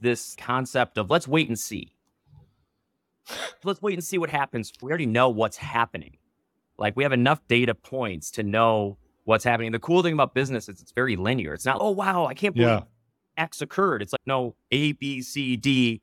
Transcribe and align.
this 0.00 0.34
concept 0.36 0.98
of 0.98 1.10
let's 1.10 1.28
wait 1.28 1.48
and 1.48 1.58
see. 1.58 1.94
let's 3.64 3.82
wait 3.82 3.94
and 3.94 4.04
see 4.04 4.18
what 4.18 4.30
happens. 4.30 4.72
We 4.80 4.90
already 4.90 5.06
know 5.06 5.28
what's 5.28 5.56
happening. 5.56 6.16
Like 6.78 6.96
we 6.96 7.02
have 7.02 7.12
enough 7.12 7.40
data 7.48 7.74
points 7.74 8.30
to 8.32 8.42
know 8.42 8.98
what's 9.24 9.44
happening. 9.44 9.72
The 9.72 9.78
cool 9.78 10.02
thing 10.02 10.14
about 10.14 10.34
business 10.34 10.68
is 10.68 10.80
it's 10.80 10.92
very 10.92 11.16
linear. 11.16 11.52
It's 11.54 11.66
not, 11.66 11.78
oh 11.80 11.90
wow, 11.90 12.26
I 12.26 12.34
can't 12.34 12.54
believe 12.54 12.68
yeah. 12.68 12.82
X 13.36 13.60
occurred. 13.60 14.02
It's 14.02 14.12
like 14.12 14.26
no 14.26 14.54
A, 14.70 14.92
B, 14.92 15.20
C, 15.22 15.56
D. 15.56 16.00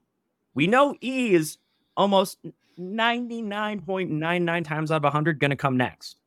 We 0.54 0.68
know 0.68 0.96
E 1.02 1.34
is 1.34 1.58
almost 1.98 2.38
99.99 2.80 4.66
times 4.66 4.92
out 4.92 4.98
of 4.98 5.04
100 5.04 5.40
going 5.40 5.50
to 5.50 5.56
come 5.56 5.78
next. 5.78 6.18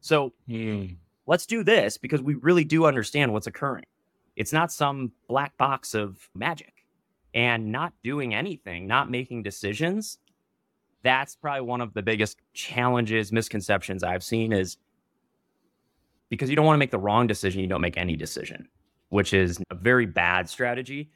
So 0.00 0.32
hmm. 0.48 0.86
let's 1.26 1.46
do 1.46 1.64
this 1.64 1.98
because 1.98 2.22
we 2.22 2.34
really 2.34 2.64
do 2.64 2.86
understand 2.86 3.32
what's 3.32 3.46
occurring. 3.46 3.86
It's 4.36 4.52
not 4.52 4.72
some 4.72 5.12
black 5.28 5.56
box 5.56 5.94
of 5.94 6.28
magic. 6.34 6.73
And 7.34 7.72
not 7.72 7.92
doing 8.02 8.34
anything, 8.34 8.86
not 8.86 9.10
making 9.10 9.42
decisions, 9.42 10.18
that's 11.02 11.36
probably 11.36 11.62
one 11.62 11.80
of 11.80 11.92
the 11.92 12.02
biggest 12.02 12.38
challenges, 12.54 13.32
misconceptions 13.32 14.02
I've 14.02 14.22
seen 14.22 14.52
is 14.52 14.78
because 16.30 16.48
you 16.48 16.56
don't 16.56 16.64
want 16.64 16.76
to 16.76 16.78
make 16.78 16.90
the 16.90 16.98
wrong 16.98 17.26
decision, 17.26 17.60
you 17.60 17.66
don't 17.66 17.80
make 17.80 17.98
any 17.98 18.16
decision, 18.16 18.68
which 19.10 19.34
is 19.34 19.60
a 19.70 19.74
very 19.74 20.06
bad 20.06 20.48
strategy. 20.48 21.10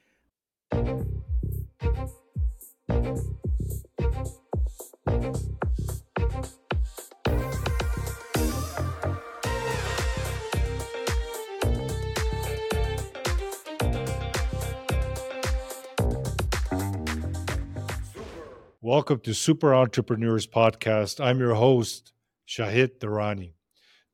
Welcome 18.89 19.21
to 19.25 19.35
Super 19.35 19.75
Entrepreneurs 19.75 20.47
Podcast. 20.47 21.23
I'm 21.23 21.41
your 21.41 21.57
host, 21.57 22.15
Shahid 22.49 23.01
Durrani. 23.01 23.53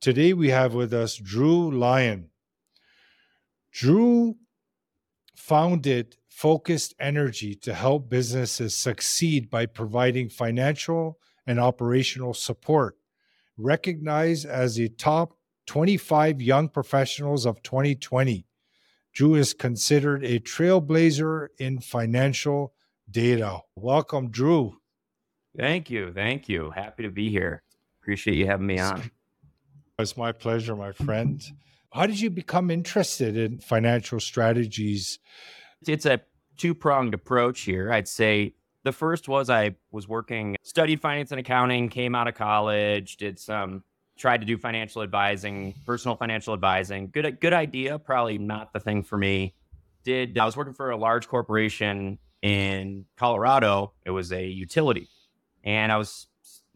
Today 0.01 0.33
we 0.33 0.49
have 0.51 0.75
with 0.75 0.93
us 0.93 1.15
Drew 1.15 1.71
Lyon. 1.71 2.31
Drew 3.71 4.35
founded 5.37 6.17
Focused 6.27 6.93
Energy 6.99 7.55
to 7.55 7.73
help 7.73 8.11
businesses 8.11 8.75
succeed 8.75 9.49
by 9.49 9.67
providing 9.67 10.29
financial 10.29 11.21
and 11.47 11.61
operational 11.61 12.35
support. 12.35 12.97
Recognized 13.57 14.45
as 14.45 14.75
the 14.75 14.89
top 14.89 15.39
25 15.67 16.43
young 16.43 16.69
professionals 16.69 17.47
of 17.47 17.63
2020, 17.63 18.45
Drew 19.13 19.37
is 19.37 19.55
considered 19.55 20.25
a 20.25 20.41
trailblazer 20.41 21.47
in 21.61 21.79
financial 21.79 22.75
data. 23.11 23.61
Welcome, 23.77 24.31
Drew. 24.31 24.77
Thank 25.57 25.91
you. 25.91 26.13
Thank 26.13 26.49
you. 26.49 26.71
Happy 26.71 27.05
to 27.05 27.11
be 27.11 27.31
here. 27.31 27.63
Appreciate 28.03 28.37
you 28.37 28.47
having 28.47 28.67
me 28.67 28.79
on. 28.79 29.11
It's 29.99 30.17
my 30.17 30.33
pleasure, 30.33 30.75
my 30.75 30.93
friend. 30.93 31.43
How 31.93 32.07
did 32.07 32.21
you 32.21 32.29
become 32.29 32.71
interested 32.71 33.37
in 33.37 33.61
financial 33.61 34.19
strategies? 34.19 35.21
It's 35.87 36.07
a 36.07 36.21
two 36.57 36.75
pronged 36.75 37.15
approach 37.15 37.61
here. 37.61 37.93
I'd 37.93 38.09
say 38.09 38.55
the 38.83 38.93
first 38.93 39.29
was 39.29 39.49
I 39.49 39.77
was 39.93 40.09
working, 40.09 40.57
studied 40.63 41.01
finance 41.01 41.31
and 41.31 41.39
accounting, 41.39 41.89
came 41.89 42.15
out 42.15 42.27
of 42.27 42.35
college, 42.35 43.17
did 43.17 43.39
some, 43.39 43.85
tried 44.19 44.41
to 44.41 44.47
do 44.47 44.59
financial 44.59 45.03
advising, 45.03 45.75
personal 45.87 46.17
financial 46.17 46.53
advising. 46.53 47.11
Good, 47.13 47.41
good 47.41 47.53
idea. 47.53 47.99
Probably 47.99 48.39
not 48.39 48.73
the 48.73 48.81
thing 48.81 49.05
for 49.05 49.17
me. 49.17 49.55
Did 50.03 50.37
I 50.37 50.45
was 50.45 50.57
working 50.57 50.75
for 50.75 50.91
a 50.91 50.97
large 50.97 51.29
corporation 51.29 52.19
in 52.45 53.07
Colorado, 53.17 53.95
it 54.05 54.11
was 54.11 54.31
a 54.31 54.45
utility. 54.45 55.09
And 55.65 55.91
I 55.91 55.97
was 55.97 56.27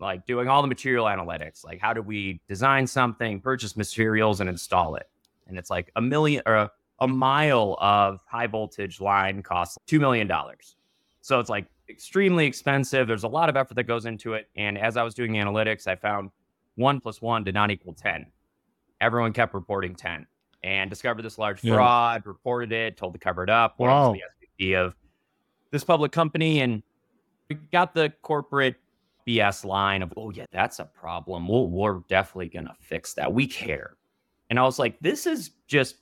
like 0.00 0.25
doing 0.25 0.48
all 0.48 0.62
the 0.62 0.69
material 0.69 1.05
analytics, 1.05 1.62
like 1.62 1.78
how 1.78 1.92
do 1.92 2.00
we 2.00 2.41
design 2.48 2.86
something, 2.86 3.38
purchase 3.38 3.76
materials, 3.76 4.41
and 4.41 4.48
install 4.48 4.94
it. 4.94 5.10
And 5.47 5.59
it's 5.59 5.69
like 5.69 5.93
a 5.94 6.00
million 6.00 6.43
or 6.47 6.54
a, 6.54 6.70
a 7.00 7.06
mile 7.06 7.76
of 7.81 8.20
high 8.26 8.47
voltage 8.47 8.98
line 8.98 9.43
costs 9.43 9.76
$2 9.88 10.00
million. 10.00 10.31
So 11.20 11.38
it's 11.38 11.50
like 11.50 11.66
extremely 11.91 12.47
expensive. 12.47 13.06
There's 13.06 13.25
a 13.25 13.28
lot 13.28 13.50
of 13.50 13.56
effort 13.56 13.75
that 13.75 13.84
goes 13.84 14.06
into 14.06 14.32
it. 14.32 14.48
And 14.56 14.78
as 14.78 14.97
I 14.97 15.03
was 15.03 15.12
doing 15.12 15.32
analytics, 15.32 15.87
I 15.87 15.97
found 15.97 16.31
one 16.76 16.98
plus 16.98 17.20
one 17.20 17.44
did 17.44 17.53
not 17.53 17.70
equal 17.70 17.93
10. 17.93 18.25
Everyone 19.03 19.34
kept 19.34 19.53
reporting 19.53 19.94
10 19.94 20.26
and 20.62 20.88
discovered 20.88 21.22
this 21.22 21.37
large 21.37 21.60
fraud, 21.60 22.22
yeah. 22.25 22.28
reported 22.28 22.72
it, 22.72 22.97
told 22.97 23.12
to 23.12 23.19
cover 23.19 23.43
it 23.43 23.50
up. 23.50 23.78
Wow. 23.78 24.14
The 24.14 24.22
SVP 24.64 24.75
of 24.75 24.94
this 25.71 25.84
public 25.84 26.12
company 26.12 26.61
and 26.61 26.83
we 27.49 27.56
got 27.73 27.95
the 27.95 28.12
corporate 28.23 28.77
BS 29.27 29.65
line 29.65 30.03
of, 30.03 30.12
oh, 30.17 30.31
yeah, 30.31 30.47
that's 30.51 30.79
a 30.79 30.84
problem. 30.84 31.49
We'll, 31.49 31.69
we're 31.69 32.01
definitely 32.09 32.49
going 32.49 32.67
to 32.67 32.75
fix 32.81 33.15
that. 33.15 33.33
We 33.33 33.47
care. 33.47 33.97
And 34.51 34.59
I 34.59 34.62
was 34.62 34.79
like, 34.79 34.99
this 35.01 35.27
is 35.27 35.51
just 35.67 35.97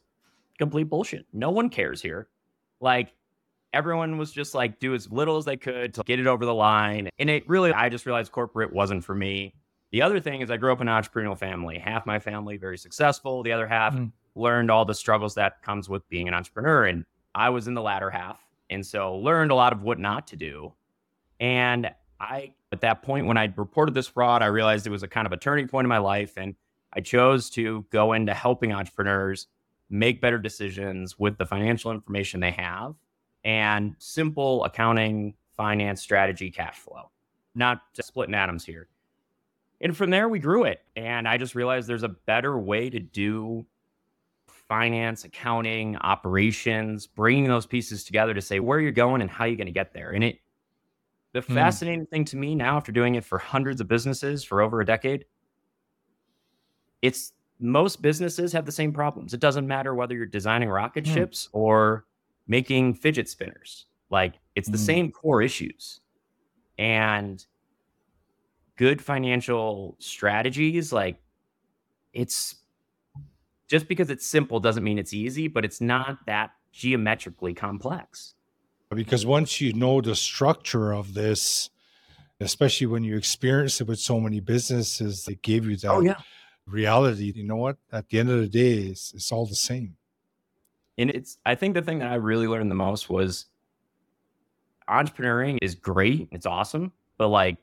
complete 0.59 0.85
bullshit. 0.85 1.27
No 1.33 1.51
one 1.51 1.69
cares 1.69 2.01
here. 2.01 2.29
Like, 2.81 3.13
everyone 3.73 4.17
was 4.19 4.33
just 4.33 4.55
like, 4.55 4.79
do 4.79 4.95
as 4.95 5.11
little 5.11 5.37
as 5.37 5.45
they 5.45 5.57
could 5.57 5.93
to 5.95 6.03
get 6.05 6.21
it 6.21 6.27
over 6.27 6.45
the 6.45 6.55
line. 6.55 7.09
And 7.19 7.29
it 7.29 7.49
really, 7.49 7.73
I 7.73 7.89
just 7.89 8.07
realized 8.07 8.33
corporate 8.33 8.73
wasn't 8.73 9.05
for 9.05 9.15
me. 9.15 9.55
The 9.93 10.03
other 10.03 10.21
thing 10.21 10.41
is, 10.41 10.51
I 10.51 10.57
grew 10.57 10.73
up 10.73 10.81
in 10.81 10.89
an 10.89 11.03
entrepreneurial 11.03 11.39
family. 11.39 11.79
Half 11.79 12.07
my 12.07 12.19
family 12.19 12.57
very 12.57 12.79
successful. 12.79 13.43
The 13.43 13.53
other 13.53 13.67
half 13.67 13.95
mm. 13.95 14.13
learned 14.35 14.71
all 14.71 14.85
the 14.85 14.95
struggles 14.95 15.35
that 15.35 15.63
comes 15.63 15.89
with 15.89 16.09
being 16.09 16.29
an 16.29 16.35
entrepreneur. 16.35 16.85
And 16.85 17.05
I 17.35 17.51
was 17.51 17.69
in 17.69 17.75
the 17.75 17.83
latter 17.83 18.11
half. 18.11 18.46
And 18.71 18.85
so 18.85 19.17
learned 19.17 19.51
a 19.51 19.55
lot 19.55 19.73
of 19.73 19.83
what 19.83 19.99
not 19.99 20.27
to 20.29 20.37
do. 20.37 20.73
And 21.41 21.91
I, 22.21 22.55
at 22.73 22.81
that 22.81 23.03
point, 23.03 23.27
when 23.27 23.37
I 23.37 23.53
reported 23.57 23.95
this 23.95 24.09
fraud, 24.09 24.43
I 24.43 24.47
realized 24.47 24.87
it 24.87 24.91
was 24.91 25.03
a 25.03 25.09
kind 25.09 25.27
of 25.27 25.33
a 25.33 25.37
turning 25.37 25.69
point 25.69 25.85
in 25.85 25.89
my 25.89 25.99
life. 25.99 26.35
And 26.37 26.55
I 26.93 27.01
chose 27.01 27.51
to 27.51 27.85
go 27.91 28.13
into 28.13 28.35
helping 28.35 28.73
entrepreneurs 28.73 29.47
make 29.91 30.21
better 30.21 30.39
decisions 30.39 31.19
with 31.19 31.39
the 31.39 31.47
financial 31.47 31.91
information 31.93 32.41
they 32.41 32.51
have 32.53 32.95
and 33.45 33.95
simple 33.99 34.65
accounting, 34.65 35.35
finance, 35.57 36.03
strategy, 36.03 36.51
cash 36.51 36.77
flow, 36.77 37.11
not 37.55 37.83
splitting 38.01 38.35
atoms 38.35 38.65
here. 38.65 38.89
And 39.81 39.97
from 39.97 40.11
there, 40.11 40.29
we 40.29 40.39
grew 40.39 40.65
it. 40.65 40.81
And 40.97 41.29
I 41.29 41.37
just 41.37 41.55
realized 41.55 41.87
there's 41.87 42.03
a 42.03 42.09
better 42.09 42.59
way 42.59 42.91
to 42.91 42.99
do 42.99 43.67
finance, 44.69 45.25
accounting, 45.25 45.97
operations, 45.97 47.07
bringing 47.07 47.45
those 47.45 47.67
pieces 47.67 48.05
together 48.05 48.35
to 48.35 48.41
say 48.41 48.61
where 48.61 48.81
you're 48.81 48.93
going 48.93 49.21
and 49.23 49.31
how 49.31 49.45
you're 49.45 49.57
going 49.57 49.67
to 49.67 49.73
get 49.73 49.93
there. 49.93 50.11
And 50.11 50.25
it, 50.25 50.41
the 51.33 51.41
mm. 51.41 51.55
fascinating 51.55 52.07
thing 52.07 52.25
to 52.27 52.37
me 52.37 52.55
now, 52.55 52.77
after 52.77 52.93
doing 52.93 53.15
it 53.15 53.25
for 53.25 53.39
hundreds 53.39 53.81
of 53.81 53.89
businesses 53.89 54.43
for 54.43 54.63
over 54.63 54.81
a 54.81 54.87
decade, 54.87 55.25
it's 57.03 57.33
most 57.59 58.03
businesses 58.03 58.53
have 58.53 58.67
the 58.67 58.73
same 58.73 58.93
problems. 58.93 59.33
It 59.33 59.41
doesn't 59.41 59.67
matter 59.67 59.95
whether 59.95 60.15
you're 60.15 60.27
designing 60.27 60.69
rocket 60.69 61.05
mm. 61.05 61.15
ships 61.15 61.49
or 61.53 62.05
making 62.47 62.95
fidget 62.95 63.29
spinners. 63.29 63.87
Like 64.11 64.35
it's 64.55 64.69
the 64.69 64.77
mm. 64.77 64.87
same 64.87 65.13
core 65.13 65.43
issues. 65.43 66.01
And 66.79 67.45
good 68.77 69.01
financial 69.01 69.97
strategies, 69.99 70.93
like 70.93 71.19
it's 72.13 72.57
just 73.69 73.89
because 73.89 74.11
it's 74.11 74.27
simple 74.27 74.61
doesn't 74.61 74.85
mean 74.85 74.99
it's 74.99 75.13
easy, 75.13 75.49
but 75.49 75.65
it's 75.65 75.81
not 75.81 76.19
that 76.27 76.51
geometrically 76.73 77.55
complex. 77.55 78.35
Because 78.91 79.27
once 79.27 79.61
you 79.61 79.73
know 79.73 80.01
the 80.01 80.15
structure 80.15 80.93
of 80.93 81.15
this, 81.15 81.71
especially 82.41 82.87
when 82.87 83.03
you 83.03 83.17
experience 83.17 83.81
it 83.81 83.89
with 83.89 83.99
so 83.99 84.21
many 84.21 84.41
businesses, 84.41 85.25
they 85.25 85.35
gave 85.37 85.69
you 85.69 85.77
that 85.79 85.91
oh, 85.91 86.01
yeah. 86.01 86.17
reality. 86.67 87.33
You 87.35 87.45
know 87.45 87.57
what? 87.57 87.79
At 87.91 88.09
the 88.09 88.21
end 88.21 88.31
of 88.31 88.41
the 88.41 88.47
day, 88.47 88.75
it's, 88.91 89.13
it's 89.13 89.33
all 89.33 89.47
the 89.47 89.57
same. 89.57 89.97
And 90.99 91.11
it's, 91.11 91.39
I 91.45 91.57
think 91.57 91.75
the 91.75 91.83
thing 91.83 91.99
that 91.99 92.11
I 92.11 92.15
really 92.15 92.47
learned 92.47 92.71
the 92.71 92.77
most 92.77 93.11
was 93.11 93.47
entrepreneuring 94.89 95.59
is 95.61 95.75
great. 95.75 96.29
It's 96.31 96.47
awesome. 96.47 96.93
But 97.19 97.29
like 97.29 97.57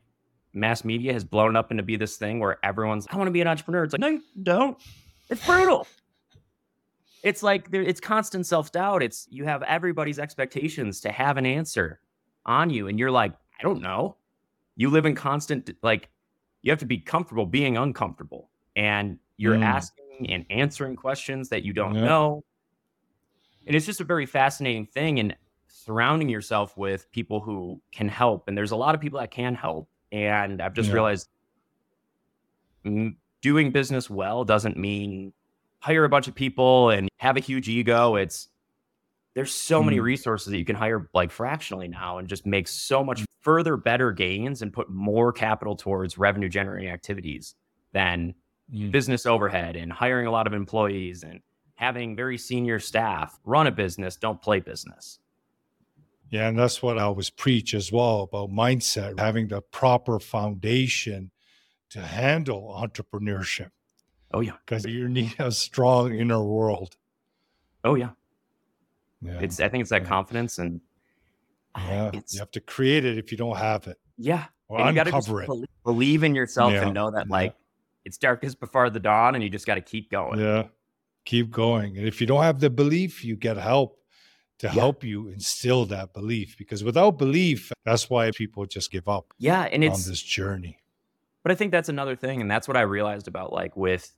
mass 0.54 0.84
media 0.84 1.14
has 1.14 1.24
blown 1.24 1.56
up 1.56 1.72
into 1.72 1.84
be 1.84 1.96
this 1.96 2.18
thing 2.18 2.40
where 2.40 2.58
everyone's, 2.64 3.08
I 3.10 3.16
want 3.16 3.28
to 3.28 3.32
be 3.32 3.42
an 3.42 3.48
entrepreneur. 3.48 3.86
It's 3.86 3.94
like, 3.94 4.02
no, 4.02 4.10
you 4.10 4.22
don't. 4.44 4.78
It's 5.30 5.46
brutal. 5.46 5.88
it's 7.24 7.42
like 7.42 7.72
there, 7.72 7.82
it's 7.82 8.00
constant 8.00 8.46
self 8.46 8.72
doubt. 8.72 9.02
It's 9.02 9.28
you 9.30 9.46
have 9.46 9.64
everybody's 9.64 10.20
expectations 10.20 11.02
to 11.02 11.12
have 11.12 11.38
an 11.38 11.46
answer 11.46 12.00
on 12.46 12.70
you, 12.70 12.88
and 12.88 13.00
you're 13.00 13.12
like, 13.12 13.34
I 13.60 13.64
don't 13.64 13.82
know. 13.82 14.18
You 14.76 14.90
live 14.90 15.06
in 15.06 15.16
constant 15.16 15.70
like 15.82 16.10
you 16.62 16.72
have 16.72 16.80
to 16.80 16.86
be 16.86 16.98
comfortable 16.98 17.46
being 17.46 17.78
uncomfortable, 17.78 18.50
and 18.76 19.20
you're 19.38 19.56
mm. 19.56 19.64
asking 19.64 20.30
and 20.30 20.46
answering 20.50 20.96
questions 20.96 21.50
that 21.50 21.64
you 21.64 21.74
don't 21.74 21.94
know. 21.94 22.44
And 23.66 23.76
it's 23.76 23.86
just 23.86 24.02
a 24.02 24.06
very 24.06 24.26
fascinating 24.26 24.86
thing, 24.86 25.20
and 25.20 25.36
surrounding 25.68 26.30
yourself 26.30 26.78
with 26.78 27.12
people 27.12 27.40
who 27.40 27.82
can 27.92 28.08
help. 28.08 28.48
And 28.48 28.58
there's 28.58 28.72
a 28.72 28.76
lot 28.76 28.96
of 28.96 29.02
people 29.02 29.20
that 29.20 29.32
can 29.32 29.56
help, 29.56 29.90
and 30.12 30.62
I've 30.62 30.74
just 30.74 30.92
realized 30.92 31.30
doing 33.44 33.70
business 33.70 34.10
well 34.10 34.44
doesn't 34.44 34.78
mean 34.78 35.32
hire 35.80 36.06
a 36.06 36.10
bunch 36.10 36.28
of 36.28 36.34
people 36.34 36.90
and 36.90 37.08
have 37.18 37.38
a 37.38 37.42
huge 37.42 37.70
ego. 37.70 38.16
It's 38.16 38.48
there's 39.36 39.54
so 39.54 39.84
many 39.84 39.98
Mm. 39.98 40.04
resources 40.04 40.48
that 40.52 40.58
you 40.58 40.66
can 40.66 40.76
hire 40.76 41.10
like 41.14 41.30
fractionally 41.30 41.88
now 41.88 42.18
and 42.20 42.28
just 42.28 42.46
make 42.46 42.68
so 42.68 43.04
much 43.04 43.26
further 43.42 43.76
better 43.78 44.12
gains 44.12 44.62
and 44.62 44.72
put 44.72 44.90
more 44.90 45.32
capital 45.34 45.76
towards 45.76 46.18
revenue 46.18 46.50
generating 46.50 46.90
activities 46.90 47.54
than 47.92 48.34
Mm. 48.74 48.92
business 48.92 49.26
overhead 49.26 49.76
and 49.76 49.92
hiring 49.92 50.26
a 50.26 50.32
lot 50.32 50.48
of 50.48 50.54
employees 50.54 51.24
and 51.24 51.42
having 51.76 52.16
very 52.16 52.38
senior 52.38 52.80
staff 52.80 53.38
run 53.44 53.68
a 53.68 53.72
business 53.72 54.16
don't 54.16 54.42
play 54.42 54.62
business 54.62 55.20
Yeah, 56.30 56.48
and 56.48 56.58
that's 56.58 56.82
what 56.82 56.98
I 56.98 57.02
always 57.04 57.30
preach 57.30 57.74
as 57.76 57.92
well 57.92 58.22
about 58.22 58.50
mindset, 58.50 59.20
having 59.20 59.50
the 59.50 59.62
proper 59.62 60.20
foundation 60.20 61.30
to 61.94 62.02
handle 62.02 62.62
entrepreneurship 62.84 63.70
oh 64.34 64.40
yeah 64.42 64.54
because 64.66 64.86
you 64.86 65.08
need 65.10 65.34
a 65.40 65.52
strong 65.52 66.14
inner 66.14 66.44
world. 66.44 66.96
oh 67.84 67.96
yeah 67.96 68.10
Yeah. 69.22 69.40
it's 69.46 69.60
i 69.60 69.68
think 69.70 69.82
it's 69.82 69.90
that 69.92 70.04
Yeah. 70.04 70.08
confidence 70.10 70.58
and 70.60 70.82
yeah. 71.78 72.12
it's 72.14 72.34
you 72.34 72.40
have 72.40 72.52
to 72.52 72.60
create 72.62 73.06
it 73.06 73.18
if 73.18 73.32
you 73.32 73.38
don't 73.38 73.58
have 73.58 73.88
it 73.88 73.98
yeah 74.18 74.46
or 74.68 74.80
And 74.80 74.90
you 74.90 74.96
gotta 74.96 75.16
uncover 75.16 75.42
it. 75.44 75.48
belie- 75.48 75.68
believe 75.84 76.24
in 76.24 76.34
yourself 76.36 76.72
Yeah, 76.74 76.84
and 76.84 76.94
know 76.94 77.12
that 77.12 77.30
like 77.30 77.56
it's 78.06 78.18
darkest 78.18 78.60
before 78.60 78.90
the 78.90 79.00
dawn 79.00 79.36
and 79.36 79.44
you 79.44 79.50
just 79.50 79.66
got 79.66 79.76
to 79.76 79.82
keep 79.82 80.10
going 80.12 80.40
Yeah. 80.40 80.64
Keep 81.26 81.52
going. 81.52 81.98
And 81.98 82.06
if 82.06 82.20
you 82.20 82.28
don't 82.28 82.44
have 82.44 82.60
the 82.60 82.70
belief, 82.70 83.24
you 83.24 83.38
get 83.38 83.56
help 83.56 83.98
to 84.60 84.68
Yeah. 84.68 84.74
help 84.74 85.06
you 85.06 85.30
instill 85.30 85.86
that 85.86 86.14
belief 86.14 86.58
because 86.58 86.84
without 86.84 87.18
belief, 87.18 87.72
that's 87.86 88.10
why 88.10 88.30
people 88.32 88.66
just 88.66 88.92
give 88.92 89.08
up 89.08 89.34
yeah 89.38 89.62
and 89.72 89.84
on 89.86 89.90
it's 89.92 90.04
this 90.06 90.22
journey. 90.22 90.80
But 91.44 91.52
I 91.52 91.56
think 91.56 91.72
that's 91.72 91.90
another 91.90 92.16
thing. 92.16 92.42
And 92.42 92.50
that's 92.50 92.68
what 92.68 92.78
I 92.78 92.82
realized 92.82 93.28
about 93.28 93.54
like 93.54 93.76
with 93.76 94.16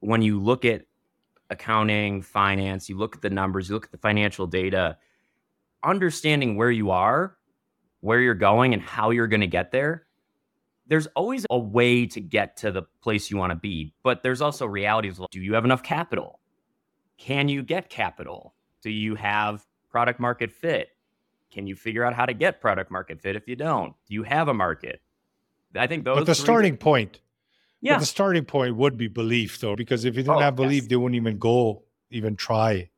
when 0.00 0.22
you 0.22 0.38
look 0.38 0.64
at 0.64 0.82
accounting, 1.50 2.22
finance, 2.22 2.88
you 2.88 2.96
look 2.96 3.16
at 3.16 3.22
the 3.22 3.30
numbers, 3.30 3.68
you 3.68 3.74
look 3.74 3.86
at 3.86 3.90
the 3.90 3.98
financial 3.98 4.46
data, 4.46 4.98
understanding 5.82 6.56
where 6.56 6.70
you 6.70 6.90
are, 6.90 7.36
where 8.00 8.20
you're 8.20 8.34
going, 8.34 8.74
and 8.74 8.82
how 8.82 9.10
you're 9.10 9.26
going 9.26 9.40
to 9.40 9.46
get 9.46 9.72
there. 9.72 10.04
There's 10.86 11.06
always 11.08 11.46
a 11.50 11.58
way 11.58 12.06
to 12.06 12.20
get 12.20 12.56
to 12.58 12.70
the 12.70 12.82
place 13.02 13.30
you 13.30 13.36
want 13.36 13.50
to 13.50 13.56
be, 13.56 13.94
but 14.02 14.22
there's 14.22 14.40
also 14.40 14.66
realities. 14.66 15.18
Like, 15.18 15.30
do 15.30 15.40
you 15.40 15.54
have 15.54 15.64
enough 15.64 15.82
capital? 15.82 16.40
Can 17.18 17.48
you 17.48 17.62
get 17.62 17.90
capital? 17.90 18.54
Do 18.82 18.90
you 18.90 19.14
have 19.16 19.66
product 19.90 20.20
market 20.20 20.52
fit? 20.52 20.90
Can 21.50 21.66
you 21.66 21.74
figure 21.74 22.04
out 22.04 22.14
how 22.14 22.26
to 22.26 22.34
get 22.34 22.60
product 22.60 22.90
market 22.90 23.20
fit 23.20 23.36
if 23.36 23.48
you 23.48 23.56
don't? 23.56 23.94
Do 24.06 24.14
you 24.14 24.22
have 24.22 24.48
a 24.48 24.54
market? 24.54 25.00
I 25.74 25.86
think 25.86 26.04
those 26.04 26.18
But 26.18 26.26
the 26.26 26.34
starting 26.34 26.76
point, 26.76 27.20
yeah, 27.80 27.94
but 27.94 28.00
the 28.00 28.06
starting 28.06 28.44
point 28.44 28.76
would 28.76 28.96
be 28.96 29.08
belief 29.08 29.60
though, 29.60 29.76
because 29.76 30.04
if 30.04 30.16
you 30.16 30.22
didn't 30.22 30.36
Oh, 30.36 30.40
have 30.40 30.56
belief, 30.56 30.84
yes. 30.84 30.88
they 30.88 30.96
wouldn't 30.96 31.16
even 31.16 31.38
go, 31.38 31.82
even 32.10 32.36
try. 32.36 32.90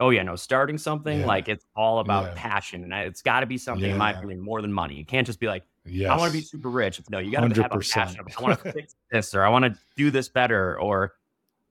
Oh 0.00 0.10
yeah, 0.10 0.22
no. 0.22 0.34
Starting 0.36 0.78
something 0.78 1.20
Yeah. 1.20 1.26
like 1.26 1.48
it's 1.48 1.64
all 1.76 2.00
about 2.00 2.24
Yeah. 2.24 2.32
passion, 2.36 2.82
and 2.84 2.92
it's 2.92 3.22
got 3.22 3.40
to 3.40 3.46
be 3.46 3.56
something, 3.58 3.90
in 3.90 3.96
my 3.96 4.12
opinion, 4.12 4.40
more 4.40 4.60
than 4.60 4.72
money. 4.72 4.94
You 4.94 5.04
can't 5.04 5.26
just 5.26 5.40
be 5.40 5.46
like, 5.46 5.62
Yes. 5.84 6.10
I 6.10 6.16
want 6.16 6.30
to 6.32 6.38
be 6.38 6.44
super 6.44 6.68
rich. 6.70 7.00
No, 7.10 7.18
you 7.18 7.32
got 7.32 7.40
to 7.40 7.62
have 7.62 7.72
a 7.72 7.76
100%. 7.78 7.92
passion. 7.92 8.24
I 8.38 8.42
want 8.42 8.62
to 8.62 8.72
fix 8.72 8.94
this, 9.10 9.34
or 9.34 9.42
I 9.42 9.48
want 9.48 9.64
to 9.64 9.76
do 9.96 10.10
this 10.12 10.28
better, 10.28 10.78
or 10.78 11.14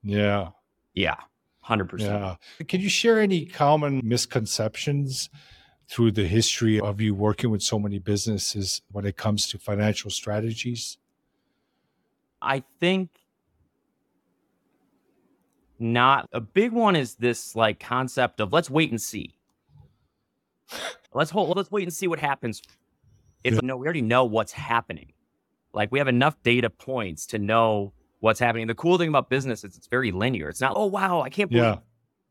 Yeah. 0.03 0.49
yeah, 0.93 1.15
hundred 1.61 1.85
percent. 1.89 2.37
Can 2.67 2.81
you 2.81 2.89
share 2.89 3.19
any 3.21 3.45
common 3.45 4.01
misconceptions 4.03 5.29
through 5.91 6.11
the 6.13 6.25
history 6.25 6.79
of 6.79 7.01
you 7.01 7.13
working 7.13 7.49
with 7.49 7.61
so 7.61 7.77
many 7.77 7.99
businesses 7.99 8.81
when 8.91 9.05
it 9.05 9.17
comes 9.17 9.45
to 9.47 9.57
financial 9.59 10.09
strategies? 10.09 10.97
I 12.41 12.63
think 12.79 13.09
not 15.79 16.29
a 16.31 16.39
big 16.39 16.71
one 16.71 16.95
is 16.95 17.15
this 17.15 17.55
like 17.55 17.79
concept 17.79 18.39
of 18.39 18.53
let's 18.53 18.69
wait 18.69 18.89
and 18.91 19.01
see. 19.01 19.35
let's 21.13 21.29
hold. 21.31 21.57
Let's 21.57 21.71
wait 21.71 21.83
and 21.83 21.93
see 21.93 22.07
what 22.07 22.19
happens. 22.19 22.61
It's 23.43 23.55
Yeah. 23.55 23.61
no, 23.63 23.77
we 23.77 23.85
already 23.85 24.01
know 24.01 24.23
what's 24.25 24.53
happening. 24.53 25.11
Like 25.73 25.91
we 25.91 25.99
have 25.99 26.07
enough 26.07 26.41
data 26.43 26.69
points 26.69 27.25
to 27.27 27.39
know 27.39 27.93
what's 28.19 28.39
happening. 28.39 28.67
The 28.67 28.75
cool 28.75 28.97
thing 28.97 29.09
about 29.09 29.29
business 29.29 29.63
is 29.63 29.75
it's 29.75 29.87
very 29.87 30.11
linear. 30.11 30.47
It's 30.49 30.61
not, 30.61 30.73
oh 30.75 30.85
wow, 30.85 31.21
I 31.21 31.29
can't 31.29 31.49
believe 31.49 31.63
Yeah. 31.65 31.77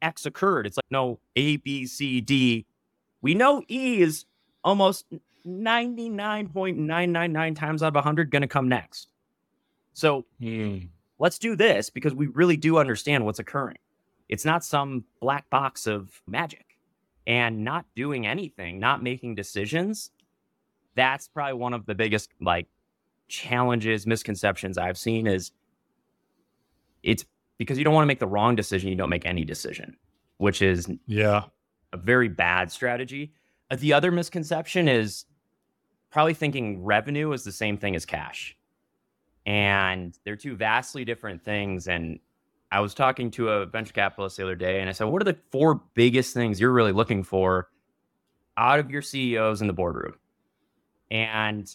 X 0.03 0.25
occurred. 0.25 0.67
It's 0.67 0.77
like 0.79 0.91
no 0.91 1.19
A, 1.37 1.57
B, 1.59 1.87
C, 1.87 2.21
D. 2.23 2.65
We 3.23 3.35
know 3.35 3.63
E 3.69 4.01
is 4.01 4.25
almost 4.65 5.05
99.999 5.47 7.57
times 7.57 7.83
out 7.83 7.89
of 7.89 7.95
100 7.95 8.31
going 8.31 8.43
to 8.43 8.49
come 8.49 8.69
next. 8.69 9.09
So 9.93 10.25
hmm. 10.41 10.79
let's 11.19 11.39
do 11.39 11.57
this 11.57 11.91
because 11.91 12.15
we 12.15 12.29
really 12.29 12.57
do 12.57 12.79
understand 12.79 13.25
what's 13.25 13.39
occurring. 13.39 13.79
It's 14.29 14.45
not 14.45 14.65
some 14.65 15.05
black 15.21 15.49
box 15.51 15.87
of 15.87 16.21
magic. 16.27 16.67
And 17.27 17.65
not 17.65 17.85
doing 17.95 18.27
anything, 18.27 18.81
not 18.81 19.03
making 19.03 19.35
decisions, 19.35 20.11
that's 20.97 21.29
probably 21.29 21.55
one 21.55 21.75
of 21.75 21.87
the 21.87 21.95
biggest 21.95 22.31
like 22.41 22.67
challenges, 23.29 24.07
misconceptions 24.07 24.79
I've 24.79 24.99
seen 24.99 25.27
is 25.27 25.53
it's 27.03 27.25
because 27.59 27.79
you 27.79 27.85
don't 27.85 27.95
want 27.95 28.05
to 28.05 28.09
make 28.09 28.19
the 28.19 28.27
wrong 28.27 28.57
decision, 28.57 28.89
you 28.89 28.97
don't 28.97 29.11
make 29.11 29.27
any 29.27 29.45
decision, 29.45 29.97
which 30.39 30.63
is 30.63 30.89
Yeah. 31.07 31.45
A 31.93 31.97
very 31.97 32.29
bad 32.29 32.71
strategy. 32.71 33.33
Uh, 33.71 33.77
The 33.77 33.93
other 33.93 34.11
misconception 34.11 34.89
is 34.89 35.25
probably 36.11 36.35
thinking 36.35 36.83
revenue 36.85 37.33
is 37.33 37.45
the 37.45 37.53
same 37.53 37.77
thing 37.77 37.95
as 37.95 38.05
cash. 38.05 38.57
And 39.47 40.17
they're 40.25 40.37
two 40.37 40.57
vastly 40.57 41.05
different 41.05 41.43
things. 41.43 41.89
And 41.89 42.19
I 42.71 42.81
was 42.81 42.95
talking 42.95 43.31
to 43.33 43.49
a 43.49 43.67
venture 43.67 43.93
capitalist 43.93 44.37
the 44.37 44.45
other 44.45 44.55
day 44.55 44.81
and 44.81 44.89
I 44.89 44.93
said, 44.93 45.05
What 45.05 45.23
are 45.23 45.25
the 45.25 45.39
four 45.51 45.83
biggest 45.95 46.35
things 46.35 46.61
you're 46.61 46.73
really 46.73 46.93
looking 46.93 47.25
for 47.25 47.69
out 48.57 48.79
of 48.79 48.91
your 48.91 49.03
CEOs 49.03 49.61
in 49.61 49.67
the 49.67 49.73
boardroom? 49.73 50.15
And 51.11 51.75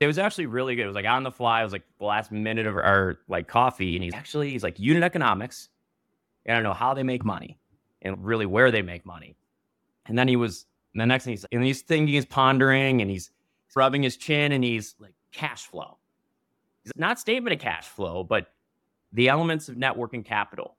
it 0.00 0.06
was 0.06 0.18
actually 0.18 0.46
really 0.46 0.74
good. 0.74 0.82
It 0.82 0.88
was 0.88 0.96
like 0.96 1.06
on 1.06 1.22
the 1.22 1.30
fly. 1.30 1.60
It 1.60 1.64
was 1.64 1.72
like 1.72 1.84
the 1.98 2.04
last 2.04 2.32
minute 2.32 2.66
of 2.66 2.76
our 2.76 3.18
like 3.28 3.46
coffee. 3.46 3.94
And 3.94 4.04
he's 4.04 4.14
actually, 4.14 4.50
he's 4.50 4.64
like 4.64 4.78
unit 4.78 5.04
economics. 5.04 5.68
And 6.44 6.54
I 6.54 6.58
don't 6.58 6.64
know 6.64 6.74
how 6.74 6.92
they 6.92 7.04
make 7.04 7.24
money 7.24 7.58
and 8.02 8.24
really 8.24 8.46
where 8.46 8.70
they 8.70 8.82
make 8.82 9.06
money. 9.06 9.36
And 10.06 10.18
then 10.18 10.28
he 10.28 10.36
was 10.36 10.66
the 10.94 11.06
next 11.06 11.24
thing 11.24 11.32
he's 11.32 11.46
and 11.52 11.64
he's 11.64 11.82
thinking, 11.82 12.14
he's 12.14 12.26
pondering, 12.26 13.00
and 13.00 13.10
he's 13.10 13.30
rubbing 13.74 14.02
his 14.02 14.16
chin, 14.16 14.52
and 14.52 14.62
he's 14.62 14.94
like 14.98 15.14
cash 15.32 15.66
flow. 15.66 15.98
He's 16.84 16.92
not 16.96 17.18
statement 17.18 17.54
of 17.54 17.60
cash 17.60 17.86
flow, 17.86 18.24
but 18.24 18.48
the 19.12 19.28
elements 19.28 19.68
of 19.68 19.76
net 19.76 19.96
working 19.96 20.22
capital. 20.22 20.76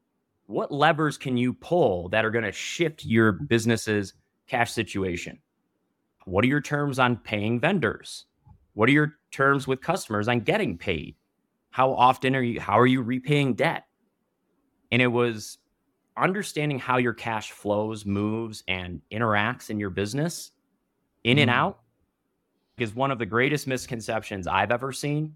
What 0.48 0.72
levers 0.72 1.18
can 1.18 1.38
you 1.38 1.54
pull 1.54 2.10
that 2.10 2.26
are 2.26 2.32
going 2.32 2.44
to 2.44 2.52
shift 2.52 3.06
your 3.06 3.32
business's 3.32 4.14
cash 4.48 4.72
situation? 4.72 5.40
What 6.26 6.44
are 6.44 6.48
your 6.48 6.62
terms 6.62 7.00
on 7.00 7.18
paying 7.18 7.60
vendors? 7.60 8.26
What 8.74 8.90
are 8.90 8.94
your 8.94 9.16
terms 9.32 9.68
with 9.68 9.82
customers 9.82 10.28
on 10.28 10.42
getting 10.42 10.78
paid? 10.78 11.16
How 11.72 11.92
often 11.94 12.36
are 12.36 12.42
you 12.42 12.60
how 12.60 12.80
are 12.80 12.88
you 12.88 13.02
repaying 13.02 13.56
debt? 13.56 13.86
And 14.92 15.02
it 15.02 15.08
was 15.08 15.58
understanding 16.18 16.80
how 16.80 16.98
your 16.98 17.14
cash 17.14 17.52
flows, 17.52 18.06
moves, 18.06 18.64
and 18.68 19.02
interacts 19.12 19.70
in 19.70 19.80
your 19.80 19.90
business 19.90 20.52
in 21.24 21.40
and 21.40 21.50
Mm. 21.50 21.54
out 21.54 21.80
is 22.78 22.94
one 22.94 23.12
of 23.12 23.20
the 23.20 23.26
greatest 23.26 23.68
misconceptions 23.68 24.48
I've 24.48 24.72
ever 24.72 24.92
seen. 24.92 25.36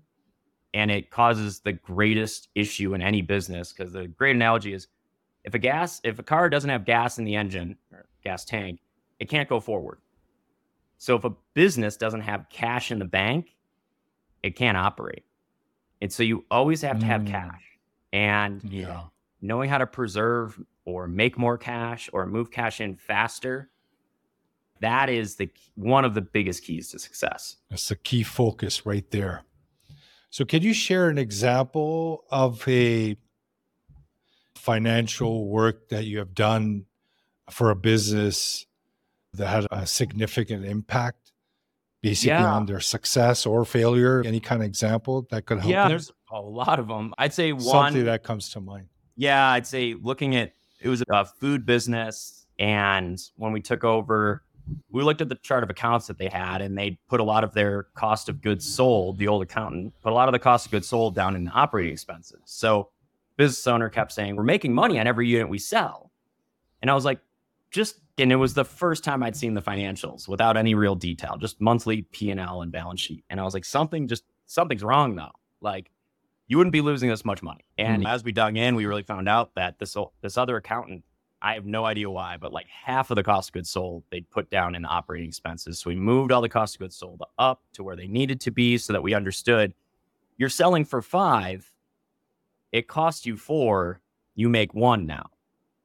And 0.74 0.92
it 0.92 1.10
causes 1.10 1.62
the 1.62 1.74
greatest 1.74 2.50
issue 2.56 2.94
in 2.94 3.02
any 3.02 3.22
business 3.22 3.72
because 3.74 3.94
the 3.94 4.08
great 4.08 4.36
analogy 4.36 4.74
is 4.74 4.88
if 5.44 5.54
a 5.54 5.60
gas, 5.60 6.02
if 6.04 6.20
a 6.20 6.24
car 6.24 6.50
doesn't 6.50 6.70
have 6.70 6.84
gas 6.86 7.20
in 7.20 7.26
the 7.26 7.36
engine 7.36 7.78
or 7.92 8.08
gas 8.24 8.44
tank, 8.44 8.82
it 9.20 9.30
can't 9.30 9.48
go 9.48 9.60
forward. 9.60 10.00
So 10.98 11.16
if 11.16 11.24
a 11.24 11.32
business 11.54 11.96
doesn't 11.96 12.22
have 12.22 12.48
cash 12.50 12.92
in 12.92 13.00
the 13.00 13.06
bank, 13.06 13.56
it 14.44 14.56
can't 14.56 14.78
operate. 14.78 15.24
And 16.02 16.12
so 16.12 16.22
you 16.22 16.44
always 16.52 16.82
have 16.82 17.00
to 17.00 17.06
have 17.06 17.22
Mm. 17.22 17.28
cash. 17.28 17.64
And 18.14 18.64
Yeah. 18.64 19.06
Knowing 19.42 19.70
how 19.70 19.78
to 19.78 19.88
preserve 19.88 20.60
or 20.86 21.08
make 21.08 21.38
more 21.38 21.58
cash 21.58 22.10
or 22.14 22.26
move 22.26 22.50
cash 22.52 22.82
in 22.82 22.96
faster 22.96 23.70
that 24.80 25.10
is 25.10 25.36
the 25.36 25.50
one 25.76 26.06
of 26.06 26.14
the 26.14 26.22
biggest 26.22 26.64
keys 26.64 26.90
to 26.90 27.00
success 27.00 27.58
That's 27.70 27.88
the 27.90 27.96
key 27.96 28.24
focus 28.24 28.86
right 28.86 29.10
there. 29.12 29.44
So, 30.30 30.46
can 30.46 30.62
you 30.62 30.74
share 30.74 31.10
an 31.10 31.18
example 31.18 32.26
of 32.30 32.68
a 32.68 33.16
financial 34.56 35.48
work 35.48 35.90
that 35.90 36.06
you 36.06 36.20
have 36.20 36.34
done 36.34 36.86
for 37.50 37.70
a 37.70 37.76
business 37.76 38.66
that 39.34 39.48
had 39.48 39.68
a 39.72 39.88
significant 39.88 40.66
impact, 40.66 41.32
basically 42.02 42.30
Yeah. 42.32 42.52
on 42.54 42.66
their 42.66 42.80
success 42.82 43.46
or 43.46 43.66
failure? 43.66 44.22
Any 44.26 44.40
kind 44.40 44.62
of 44.62 44.68
example 44.68 45.26
that 45.32 45.46
could 45.46 45.60
help? 45.60 45.72
yeah 45.72 45.88
there's 45.88 46.12
a 46.32 46.42
lot 46.42 46.78
of 46.78 46.88
them 46.90 47.14
i'd 47.18 47.34
say 47.34 47.54
one 47.54 47.62
something 47.62 48.06
that 48.06 48.24
comes 48.24 48.50
to 48.50 48.60
mind. 48.60 48.90
Yeah 49.18 49.50
i'd 49.52 49.68
say 49.68 49.94
looking 50.02 50.36
at 50.36 50.54
it 50.80 50.90
was 50.90 51.04
a 51.10 51.26
food 51.26 51.66
business 51.66 52.46
and 52.60 53.20
when 53.36 53.52
we 53.52 53.62
took 53.62 53.84
over 53.84 54.44
we 54.92 55.02
looked 55.02 55.22
at 55.22 55.30
the 55.30 55.36
chart 55.36 55.64
of 55.64 55.70
accounts 55.70 56.08
that 56.08 56.18
they 56.18 56.28
had 56.28 56.62
and 56.62 56.78
they 56.78 56.98
put 57.10 57.20
a 57.20 57.24
lot 57.24 57.44
of 57.44 57.54
their 57.54 57.84
cost 57.96 58.30
of 58.30 58.42
goods 58.42 58.66
sold 58.66 59.18
the 59.18 59.28
old 59.28 59.42
accountant 59.42 59.94
put 60.02 60.12
a 60.12 60.16
lot 60.16 60.28
of 60.28 60.32
the 60.32 60.40
cost 60.40 60.66
of 60.68 60.72
goods 60.72 60.88
sold 60.88 61.16
down 61.16 61.36
in 61.36 61.52
operating 61.54 61.92
expenses 61.92 62.40
so 62.46 62.90
business 63.36 63.68
owner 63.68 63.90
kept 63.90 64.12
saying 64.12 64.36
we're 64.36 64.44
making 64.44 64.74
money 64.74 65.00
on 65.00 65.08
every 65.08 65.28
unit 65.28 65.50
we 65.50 65.60
sell 65.60 66.12
and 66.82 66.90
i 66.90 66.94
was 66.94 67.06
like 67.06 67.20
just 67.72 68.00
and 68.18 68.32
it 68.32 68.36
was 68.36 68.54
the 68.54 68.66
first 68.66 69.04
time 69.04 69.22
I'd 69.22 69.36
seen 69.36 69.54
the 69.54 69.62
financials 69.62 70.28
without 70.28 70.58
any 70.58 70.74
real 70.74 70.96
detail, 70.96 71.38
just 71.38 71.62
monthly 71.62 72.02
P 72.02 72.32
and 72.32 72.40
L 72.40 72.62
and 72.62 72.72
balance 72.72 73.00
sheet. 73.00 73.24
And 73.30 73.40
I 73.40 73.44
was 73.44 73.54
like, 73.54 73.66
something 73.66 74.08
just 74.08 74.24
something's 74.48 74.84
wrong 74.84 75.16
though. 75.16 75.32
Like 75.62 75.92
you 76.48 76.58
wouldn't 76.58 76.72
be 76.72 76.82
losing 76.82 77.10
this 77.10 77.26
much 77.26 77.44
money. 77.44 77.66
And 77.78 78.04
mm-hmm. 78.04 78.14
as 78.14 78.24
we 78.24 78.32
dug 78.32 78.58
in, 78.58 78.76
we 78.76 78.86
really 78.86 79.04
found 79.04 79.28
out 79.28 79.56
that 79.56 79.80
this 79.80 79.96
this 80.22 80.38
other 80.38 80.58
accountant, 80.58 81.04
I 81.42 81.54
have 81.54 81.66
no 81.66 81.86
idea 81.86 82.10
why, 82.10 82.38
but 82.38 82.54
like 82.54 82.68
half 82.68 83.12
of 83.12 83.16
the 83.16 83.24
cost 83.24 83.50
of 83.50 83.54
goods 83.54 83.70
sold 83.70 84.04
they 84.12 84.22
put 84.22 84.50
down 84.50 84.76
in 84.76 84.84
the 84.84 84.88
operating 84.88 85.28
expenses. 85.28 85.80
So 85.80 85.90
we 85.90 85.96
moved 85.96 86.32
all 86.32 86.42
the 86.42 86.50
cost 86.50 86.76
of 86.76 86.80
goods 86.80 86.96
sold 86.96 87.22
up 87.38 87.62
to 87.74 87.84
where 87.84 87.96
they 87.96 88.08
needed 88.08 88.40
to 88.42 88.52
be 88.52 88.78
so 88.78 88.94
that 88.94 89.04
we 89.04 89.14
understood 89.14 89.74
you're 90.38 90.50
selling 90.50 90.86
for 90.86 91.02
five, 91.02 91.72
it 92.72 92.88
cost 92.88 93.26
you 93.26 93.36
four, 93.36 94.02
you 94.36 94.50
make 94.50 94.74
one 94.74 95.06
now. 95.06 95.32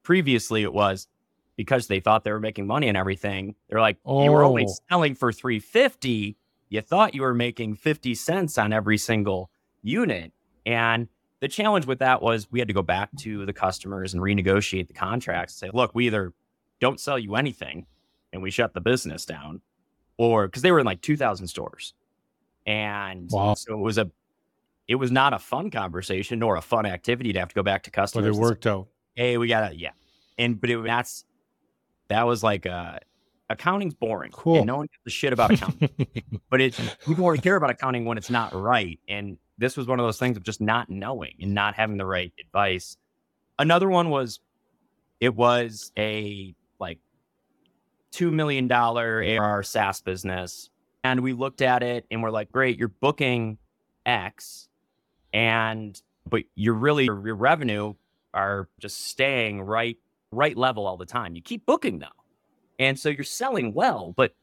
Previously 0.03 0.63
it 0.63 0.73
was 0.73 1.09
because 1.57 1.87
they 1.87 2.01
thought 2.01 2.25
they 2.25 2.33
were 2.33 2.41
making 2.41 2.67
money 2.67 2.89
and 2.89 2.97
everything. 2.97 3.55
They're 3.69 3.81
like, 3.81 3.99
oh. 4.05 4.25
you 4.25 4.31
were 4.31 4.45
only 4.45 4.67
oh. 4.69 4.75
selling 4.91 5.15
for 5.15 5.33
350. 5.33 6.37
You 6.69 6.81
thought 6.81 7.15
you 7.15 7.23
were 7.23 7.35
making 7.35 7.75
50 7.77 8.15
cents 8.15 8.59
on 8.59 8.73
every 8.73 8.99
single 8.99 9.51
unit. 9.83 10.33
And 10.67 11.09
the 11.41 11.49
challenge 11.49 11.87
with 11.87 11.99
that 11.99 12.23
was 12.23 12.47
we 12.51 12.59
had 12.59 12.69
to 12.69 12.75
go 12.75 12.83
back 12.83 13.11
to 13.19 13.45
the 13.45 13.53
customers 13.53 14.15
and 14.15 14.23
renegotiate 14.23 14.87
the 14.87 14.95
contracts. 14.95 15.55
Say, 15.55 15.71
look, 15.73 15.95
we 15.95 16.07
either 16.07 16.33
don't 16.81 17.01
sell 17.01 17.19
you 17.19 17.35
anything 17.35 17.87
and 18.33 18.43
we 18.43 18.51
shut 18.51 18.75
the 18.75 18.81
business 18.81 19.27
down, 19.27 19.61
or 20.17 20.47
because 20.47 20.63
they 20.63 20.73
were 20.73 20.81
in 20.81 20.87
like 20.87 21.01
2,000 21.03 21.47
stores. 21.47 21.95
And 22.67 23.29
wow. 23.31 23.55
so 23.55 23.75
it 23.75 23.81
was 23.81 23.99
a, 23.99 24.11
it 24.89 24.95
was 24.95 25.11
not 25.11 25.33
a 25.33 25.39
fun 25.39 25.71
conversation 25.71 26.39
nor 26.39 26.57
a 26.57 26.63
fun 26.63 26.87
activity 26.87 27.33
to 27.33 27.39
have 27.39 27.49
to 27.49 27.55
go 27.55 27.63
back 27.63 27.83
to 27.85 27.91
customers. 27.91 28.37
But 28.37 28.39
it 28.39 28.41
worked 28.41 28.65
say, 28.65 28.71
out. 28.71 28.89
Hey, 29.15 29.37
we 29.37 29.49
got 29.49 29.71
to, 29.71 29.77
yeah. 29.77 29.91
And, 30.39 30.61
but 30.61 30.71
it, 30.71 30.83
that's, 30.85 31.25
that 32.09 32.23
was 32.25 32.43
like 32.43 32.67
uh, 32.67 32.99
accounting's 33.53 33.95
boring. 33.95 34.33
Cool. 34.33 34.59
And 34.59 34.67
no 34.67 34.79
one 34.79 34.87
gives 34.87 35.07
a 35.07 35.11
shit 35.11 35.33
about 35.33 35.53
accounting. 35.53 35.91
but 36.51 36.61
it 36.61 36.79
people 37.07 37.25
only 37.27 37.39
care 37.39 37.57
about 37.57 37.71
accounting 37.71 38.05
when 38.05 38.19
it's 38.19 38.31
not 38.31 38.55
right. 38.55 38.99
And 39.09 39.39
this 39.59 39.77
was 39.77 39.87
one 39.87 40.01
of 40.01 40.07
those 40.07 40.19
things 40.19 40.37
of 40.37 40.43
just 40.43 40.61
not 40.61 40.91
knowing 40.91 41.35
and 41.41 41.55
not 41.55 41.75
having 41.75 41.97
the 41.97 42.07
right 42.07 42.33
advice. 42.41 42.97
Another 43.59 43.89
one 43.89 44.11
was 44.11 44.41
it 45.21 45.35
was 45.35 45.93
a 45.97 46.55
like 46.81 46.99
two 48.11 48.31
million 48.31 48.69
dollar 48.69 49.23
ARR 49.23 49.63
SaaS 49.63 50.01
business. 50.01 50.71
And 51.05 51.21
we 51.21 51.33
looked 51.33 51.63
at 51.63 51.83
it 51.83 52.07
and 52.11 52.23
we're 52.23 52.31
like, 52.31 52.51
great, 52.53 52.79
you're 52.79 52.89
booking 52.89 53.59
X 54.07 54.69
and 55.33 56.01
but 56.29 56.43
you're 56.55 56.75
really 56.75 57.05
your 57.05 57.35
revenue 57.35 57.95
are 58.35 58.69
just 58.79 59.07
staying 59.07 59.61
right 59.61 59.99
right 60.31 60.57
level 60.57 60.87
all 60.87 60.97
the 60.97 61.07
time. 61.07 61.35
You 61.37 61.43
keep 61.43 61.67
booking 61.67 61.99
though. 61.99 62.22
And 62.83 62.99
so 62.99 63.11
you're 63.11 63.23
selling 63.23 63.73
well, 63.73 64.13
but 64.17 64.35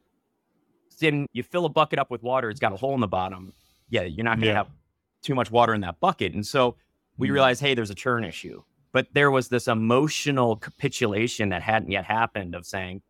then 1.01 1.27
you 1.33 1.43
fill 1.43 1.65
a 1.65 1.69
bucket 1.69 1.99
up 1.99 2.09
with 2.09 2.23
water, 2.23 2.49
it's 2.49 2.59
got 2.59 2.71
a 2.71 2.77
hole 2.77 2.93
in 2.93 3.01
the 3.01 3.07
bottom. 3.07 3.51
Yeah, 3.89 4.03
you're 4.03 4.23
not 4.23 4.37
going 4.37 4.43
to 4.43 4.47
yeah. 4.47 4.53
have 4.53 4.69
too 5.21 5.35
much 5.35 5.51
water 5.51 5.73
in 5.73 5.81
that 5.81 5.99
bucket. 5.99 6.33
And 6.33 6.47
so 6.47 6.77
we 7.17 7.27
mm. 7.27 7.33
realized, 7.33 7.59
hey, 7.59 7.73
there's 7.73 7.89
a 7.89 7.95
churn 7.95 8.23
issue. 8.23 8.63
But 8.93 9.07
there 9.13 9.29
was 9.29 9.49
this 9.49 9.67
emotional 9.67 10.55
capitulation 10.55 11.49
that 11.49 11.61
hadn't 11.61 11.91
yet 11.91 12.05
happened 12.05 12.55
of 12.55 12.65
saying, 12.65 13.01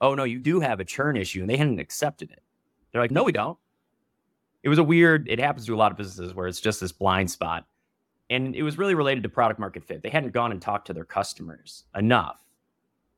oh, 0.00 0.14
no, 0.14 0.22
you 0.22 0.38
do 0.38 0.60
have 0.60 0.78
a 0.78 0.84
churn 0.84 1.16
issue. 1.16 1.40
And 1.40 1.50
they 1.50 1.56
hadn't 1.56 1.80
accepted 1.80 2.30
it. 2.30 2.42
They're 2.92 3.00
like, 3.00 3.10
no, 3.10 3.24
we 3.24 3.32
don't. 3.32 3.58
It 4.62 4.68
was 4.68 4.78
a 4.78 4.84
weird, 4.84 5.28
it 5.28 5.40
happens 5.40 5.66
to 5.66 5.74
a 5.74 5.76
lot 5.76 5.90
of 5.90 5.98
businesses 5.98 6.34
where 6.34 6.46
it's 6.46 6.60
just 6.60 6.80
this 6.80 6.92
blind 6.92 7.32
spot 7.32 7.66
and 8.30 8.54
it 8.54 8.62
was 8.62 8.78
really 8.78 8.94
related 8.94 9.24
to 9.24 9.28
product 9.28 9.58
market 9.58 9.84
fit. 9.84 10.02
They 10.02 10.08
hadn't 10.08 10.32
gone 10.32 10.52
and 10.52 10.62
talked 10.62 10.86
to 10.86 10.92
their 10.92 11.04
customers 11.04 11.84
enough 11.96 12.44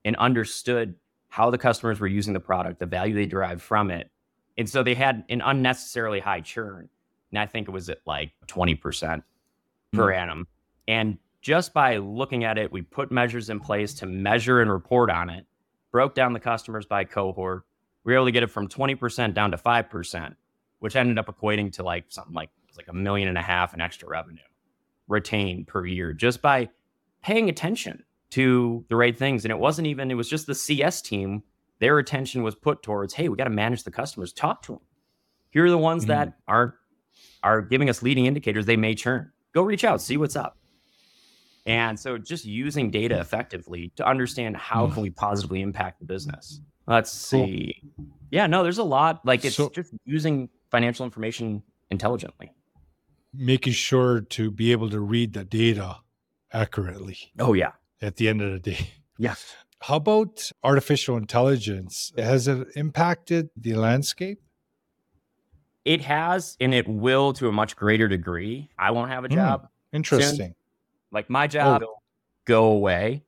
and 0.06 0.16
understood 0.16 0.94
how 1.28 1.50
the 1.50 1.58
customers 1.58 2.00
were 2.00 2.06
using 2.06 2.32
the 2.32 2.40
product, 2.40 2.80
the 2.80 2.86
value 2.86 3.14
they 3.14 3.26
derived 3.26 3.62
from 3.62 3.90
it. 3.90 4.10
And 4.56 4.68
so 4.68 4.82
they 4.82 4.94
had 4.94 5.24
an 5.28 5.40
unnecessarily 5.40 6.20
high 6.20 6.40
churn. 6.40 6.88
And 7.30 7.38
I 7.38 7.46
think 7.46 7.68
it 7.68 7.70
was 7.70 7.88
at 7.88 7.98
like 8.06 8.32
20% 8.46 8.78
mm. 8.80 9.22
per 9.92 10.12
annum. 10.12 10.46
And 10.86 11.18
just 11.40 11.72
by 11.72 11.98
looking 11.98 12.44
at 12.44 12.58
it, 12.58 12.72
we 12.72 12.82
put 12.82 13.12
measures 13.12 13.50
in 13.50 13.60
place 13.60 13.94
to 13.94 14.06
measure 14.06 14.60
and 14.60 14.70
report 14.70 15.10
on 15.10 15.30
it, 15.30 15.46
broke 15.92 16.14
down 16.14 16.32
the 16.32 16.40
customers 16.40 16.86
by 16.86 17.04
cohort. 17.04 17.64
We 18.04 18.12
were 18.12 18.18
able 18.18 18.26
to 18.26 18.32
get 18.32 18.42
it 18.42 18.50
from 18.50 18.68
20% 18.68 19.34
down 19.34 19.50
to 19.50 19.56
5%, 19.58 20.34
which 20.78 20.96
ended 20.96 21.18
up 21.18 21.26
equating 21.26 21.72
to 21.74 21.82
like 21.82 22.06
something 22.08 22.34
like 22.34 22.50
like 22.78 22.88
a 22.88 22.94
million 22.94 23.28
and 23.28 23.36
a 23.36 23.42
half 23.42 23.74
in 23.74 23.80
extra 23.80 24.08
revenue 24.08 24.38
retained 25.08 25.66
per 25.66 25.84
year 25.84 26.12
just 26.12 26.40
by 26.40 26.68
paying 27.22 27.50
attention 27.50 28.04
to 28.30 28.84
the 28.88 28.96
right 28.96 29.16
things. 29.16 29.44
And 29.44 29.52
it 29.52 29.58
wasn't 29.58 29.86
even, 29.86 30.10
it 30.10 30.14
was 30.14 30.28
just 30.28 30.46
the 30.46 30.54
CS 30.54 31.02
team. 31.02 31.42
Their 31.80 31.98
attention 31.98 32.42
was 32.42 32.54
put 32.54 32.82
towards, 32.82 33.14
hey, 33.14 33.28
we 33.28 33.36
got 33.36 33.44
to 33.44 33.50
manage 33.50 33.84
the 33.84 33.90
customers, 33.90 34.32
talk 34.32 34.62
to 34.62 34.72
them. 34.72 34.80
Here 35.50 35.64
are 35.64 35.70
the 35.70 35.78
ones 35.78 36.02
mm-hmm. 36.02 36.12
that 36.12 36.32
are 36.46 36.74
are 37.42 37.62
giving 37.62 37.88
us 37.88 38.02
leading 38.02 38.26
indicators 38.26 38.66
they 38.66 38.76
may 38.76 38.94
churn. 38.94 39.30
Go 39.54 39.62
reach 39.62 39.84
out, 39.84 40.00
see 40.00 40.16
what's 40.16 40.36
up. 40.36 40.58
And 41.66 41.98
so 41.98 42.18
just 42.18 42.44
using 42.44 42.90
data 42.90 43.18
effectively 43.20 43.92
to 43.96 44.06
understand 44.06 44.56
how 44.56 44.86
mm. 44.86 44.92
can 44.94 45.02
we 45.02 45.10
positively 45.10 45.60
impact 45.60 46.00
the 46.00 46.04
business. 46.04 46.60
Let's 46.86 47.12
see. 47.12 47.80
Cool. 47.96 48.06
Yeah, 48.30 48.46
no, 48.46 48.62
there's 48.62 48.78
a 48.78 48.84
lot. 48.84 49.24
Like 49.24 49.44
it's 49.44 49.56
so, 49.56 49.68
just 49.68 49.94
using 50.04 50.48
financial 50.70 51.04
information 51.04 51.62
intelligently 51.90 52.52
making 53.34 53.72
sure 53.72 54.20
to 54.20 54.50
be 54.50 54.72
able 54.72 54.90
to 54.90 55.00
read 55.00 55.32
the 55.32 55.44
data 55.44 55.96
accurately. 56.52 57.18
Oh, 57.38 57.52
yeah. 57.52 57.72
At 58.00 58.16
the 58.16 58.28
end 58.28 58.42
of 58.42 58.52
the 58.52 58.58
day. 58.58 58.90
Yes. 59.18 59.54
How 59.80 59.96
about 59.96 60.50
artificial 60.62 61.16
intelligence? 61.16 62.12
Has 62.16 62.48
it 62.48 62.68
impacted 62.74 63.50
the 63.56 63.74
landscape? 63.74 64.40
It 65.84 66.02
has, 66.02 66.56
and 66.60 66.74
it 66.74 66.86
will 66.86 67.32
to 67.34 67.48
a 67.48 67.52
much 67.52 67.76
greater 67.76 68.08
degree. 68.08 68.68
I 68.78 68.90
won't 68.90 69.10
have 69.10 69.24
a 69.24 69.28
hmm, 69.28 69.34
job. 69.34 69.62
Mm, 69.62 69.68
interesting. 69.92 70.36
Soon. 70.36 70.54
Like 71.10 71.30
my 71.30 71.46
job 71.46 71.82
oh. 71.84 71.96
go 72.44 72.66
away 72.66 73.24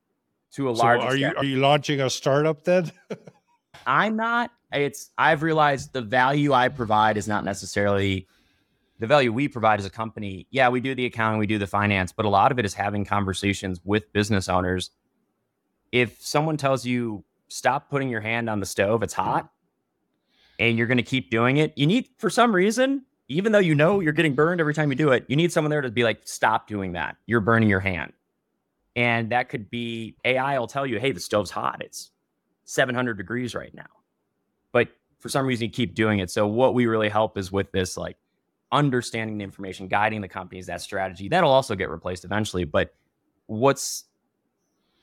to 0.53 0.71
a 0.71 0.77
so 0.77 0.83
large. 0.83 1.00
Are 1.00 1.17
you 1.17 1.33
are 1.37 1.45
you 1.45 1.57
launching 1.57 2.00
a 2.00 2.11
startup 2.11 2.65
then? 2.65 2.93
I'm 3.87 4.17
not. 4.17 4.50
It's 4.73 5.11
I've 5.17 5.43
realized 5.43 5.93
the 5.93 6.03
value 6.03 6.53
I 6.53 6.69
provide 6.69 7.17
is 7.17 7.27
not 7.27 7.45
necessarily 7.45 8.27
the 9.00 9.07
value 9.07 9.33
we 9.33 9.49
provide 9.49 9.80
as 9.80 9.87
a 9.87 9.90
company, 9.90 10.47
yeah, 10.50 10.69
we 10.69 10.78
do 10.80 10.95
the 10.95 11.07
accounting, 11.07 11.38
we 11.38 11.47
do 11.47 11.59
the 11.59 11.66
finance, 11.66 12.12
but 12.12 12.26
a 12.26 12.28
lot 12.28 12.52
of 12.52 12.59
it 12.59 12.66
is 12.66 12.75
having 12.75 13.04
conversations 13.04 13.80
with 13.83 14.12
business 14.12 14.49
owners. 14.49 14.90
If 15.90 16.21
someone 16.21 16.59
tells 16.59 16.85
you, 16.85 17.25
stop 17.49 17.88
putting 17.88 18.11
your 18.11 18.21
hand 18.21 18.50
on 18.50 18.61
the 18.61 18.66
stove, 18.66 19.02
it's 19.02 19.14
hot, 19.14 19.50
and 20.59 20.76
you're 20.76 20.87
going 20.87 20.99
to 20.99 21.02
keep 21.02 21.30
doing 21.30 21.57
it, 21.57 21.73
you 21.76 21.87
need, 21.87 22.11
for 22.19 22.28
some 22.28 22.54
reason, 22.54 23.07
even 23.28 23.52
though 23.52 23.59
you 23.59 23.75
know 23.75 24.00
you're 24.00 24.12
getting 24.12 24.35
burned 24.35 24.61
every 24.61 24.75
time 24.75 24.90
you 24.90 24.97
do 24.97 25.12
it, 25.12 25.25
you 25.28 25.37
need 25.37 25.50
someone 25.50 25.71
there 25.71 25.80
to 25.80 25.90
be 25.90 26.04
like, 26.04 26.21
stop 26.25 26.69
doing 26.69 26.92
that. 26.92 27.16
You're 27.26 27.40
burning 27.40 27.71
your 27.71 27.80
hand. 27.80 28.12
And 28.97 29.30
that 29.30 29.49
could 29.49 29.71
be 29.71 30.16
AI 30.26 30.59
will 30.59 30.66
tell 30.66 30.85
you, 30.85 31.00
hey, 31.00 31.12
the 31.12 31.21
stove's 31.21 31.50
hot. 31.50 31.80
It's 31.80 32.11
700 32.64 33.16
degrees 33.16 33.54
right 33.54 33.73
now. 33.73 33.87
But 34.73 34.88
for 35.21 35.30
some 35.30 35.47
reason, 35.47 35.66
you 35.66 35.71
keep 35.71 35.95
doing 35.95 36.19
it. 36.19 36.30
So, 36.30 36.47
what 36.47 36.75
we 36.75 36.87
really 36.87 37.09
help 37.09 37.38
is 37.38 37.52
with 37.52 37.71
this, 37.73 37.97
like, 37.97 38.16
understanding 38.73 39.39
the 39.39 39.45
information, 39.45 39.89
guiding 39.89 40.21
the 40.21 40.29
companies, 40.29 40.67
that 40.67 40.81
strategy. 40.81 41.29
That'll 41.29 41.50
also 41.50 41.75
get 41.75 41.91
replaced 41.91 42.25
eventually. 42.25 42.65
But 42.65 42.95
what's 43.47 44.05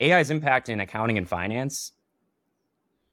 AI's 0.01 0.31
impact 0.31 0.69
in 0.69 0.79
accounting 0.79 1.17
and 1.17 1.27
finance? 1.27 1.93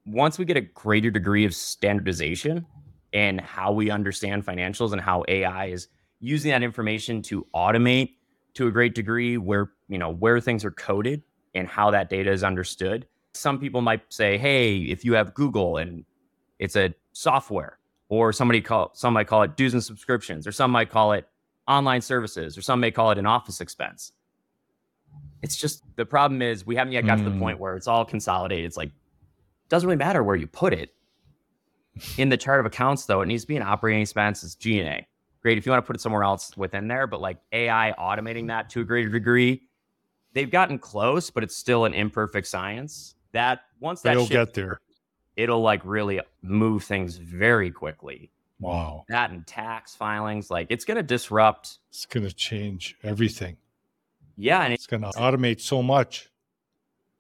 Once 0.07 0.39
we 0.39 0.45
get 0.45 0.57
a 0.57 0.61
greater 0.61 1.11
degree 1.11 1.45
of 1.45 1.55
standardization 1.55 2.67
in 3.13 3.39
how 3.39 3.73
we 3.73 3.91
understand 3.91 4.45
financials 4.45 4.93
and 4.93 5.01
how 5.01 5.25
AI 5.29 5.67
is 5.67 5.89
using 6.21 6.51
that 6.51 6.63
information 6.63 7.23
to 7.23 7.47
automate 7.55 8.17
to 8.55 8.67
a 8.67 8.71
great 8.71 8.95
degree 8.95 9.37
where, 9.39 9.73
you 9.89 9.99
know, 9.99 10.11
where 10.11 10.41
things 10.41 10.65
are 10.65 10.71
coded 10.73 11.23
and 11.55 11.69
how 11.69 11.91
that 11.91 12.09
data 12.09 12.31
is 12.31 12.45
understood. 12.45 13.07
Some 13.33 13.59
people 13.59 13.81
might 13.81 14.03
say, 14.11 14.39
hey, 14.39 14.79
if 14.79 15.05
you 15.05 15.15
have 15.15 15.35
Google 15.35 15.79
and 15.79 16.05
it's 16.59 16.77
a 16.77 16.95
software 17.13 17.79
or 18.15 18.33
somebody 18.33 18.61
call 18.61 18.91
some 18.95 19.15
might 19.15 19.27
call 19.27 19.43
it 19.43 19.57
dues 19.57 19.73
and 19.73 19.83
subscriptions, 19.83 20.47
or 20.47 20.53
some 20.53 20.71
might 20.71 20.91
call 20.91 21.13
it 21.13 21.29
online 21.67 22.01
services, 22.01 22.57
or 22.57 22.63
some 22.63 22.81
may 22.81 22.91
call 22.91 23.11
it 23.11 23.19
an 23.19 23.27
office 23.27 23.61
expense. 23.61 24.13
It's 25.43 25.57
just 25.57 25.83
the 25.97 26.07
problem 26.07 26.43
is 26.43 26.67
we 26.67 26.77
haven't 26.77 26.93
yet 26.93 27.05
got 27.05 27.19
mm. 27.19 27.25
to 27.25 27.25
the 27.25 27.31
hmm. 27.33 27.41
point 27.41 27.59
where 27.59 27.77
it's 27.77 27.87
all 27.87 28.05
consolidated. 28.05 28.65
It's 28.65 28.77
like 28.77 28.89
it 28.89 29.69
doesn't 29.69 29.87
really 29.87 29.99
matter 29.99 30.23
where 30.23 30.37
you 30.37 30.47
put 30.47 30.73
it. 30.73 30.95
In 32.17 32.29
the 32.29 32.37
chart 32.37 32.59
of 32.59 32.67
accounts, 32.67 33.07
though, 33.07 33.21
it 33.21 33.27
needs 33.27 33.45
to 33.45 33.49
be 33.49 33.57
an 33.57 33.63
operating 33.63 34.03
expense. 34.03 34.43
It's 34.43 34.57
G&A. 34.57 35.07
Great 35.43 35.59
if 35.59 35.67
you 35.67 35.71
want 35.71 35.85
to 35.85 35.87
put 35.87 35.95
it 35.95 36.01
somewhere 36.01 36.25
else 36.25 36.57
within 36.57 36.89
there, 36.89 37.07
but 37.07 37.21
like 37.21 37.39
AI 37.53 37.95
automating 37.99 38.49
that 38.49 38.71
to 38.71 38.81
a 38.81 38.85
greater 38.85 39.11
degree, 39.11 39.63
they've 40.33 40.51
gotten 40.51 40.79
close, 40.79 41.31
but 41.31 41.45
it's 41.45 41.57
still 41.57 41.85
an 41.85 41.95
imperfect 41.95 42.47
science. 42.47 43.15
That 43.33 43.61
once 43.81 44.01
that 44.03 44.15
they'll 44.15 44.27
get 44.27 44.55
there, 44.55 44.81
it'll 45.37 45.63
like 45.63 45.81
really 45.85 46.21
move 46.43 46.85
things 46.85 47.17
very 47.17 47.71
quickly. 47.71 48.31
Wow. 48.61 49.05
That 49.09 49.31
and 49.31 49.47
tax 49.47 49.95
filings, 49.95 50.51
like 50.51 50.69
it's 50.71 50.85
going 50.85 50.97
to 50.97 51.03
disrupt. 51.03 51.79
It's 51.91 52.07
going 52.07 52.27
to 52.27 52.33
change 52.33 52.97
everything. 53.03 53.57
Yeah. 54.37 54.63
And 54.63 54.73
it's 54.73 54.87
going 54.87 55.03
to 55.03 55.11
automate 55.11 55.61
so 55.61 55.83
much. 55.83 56.31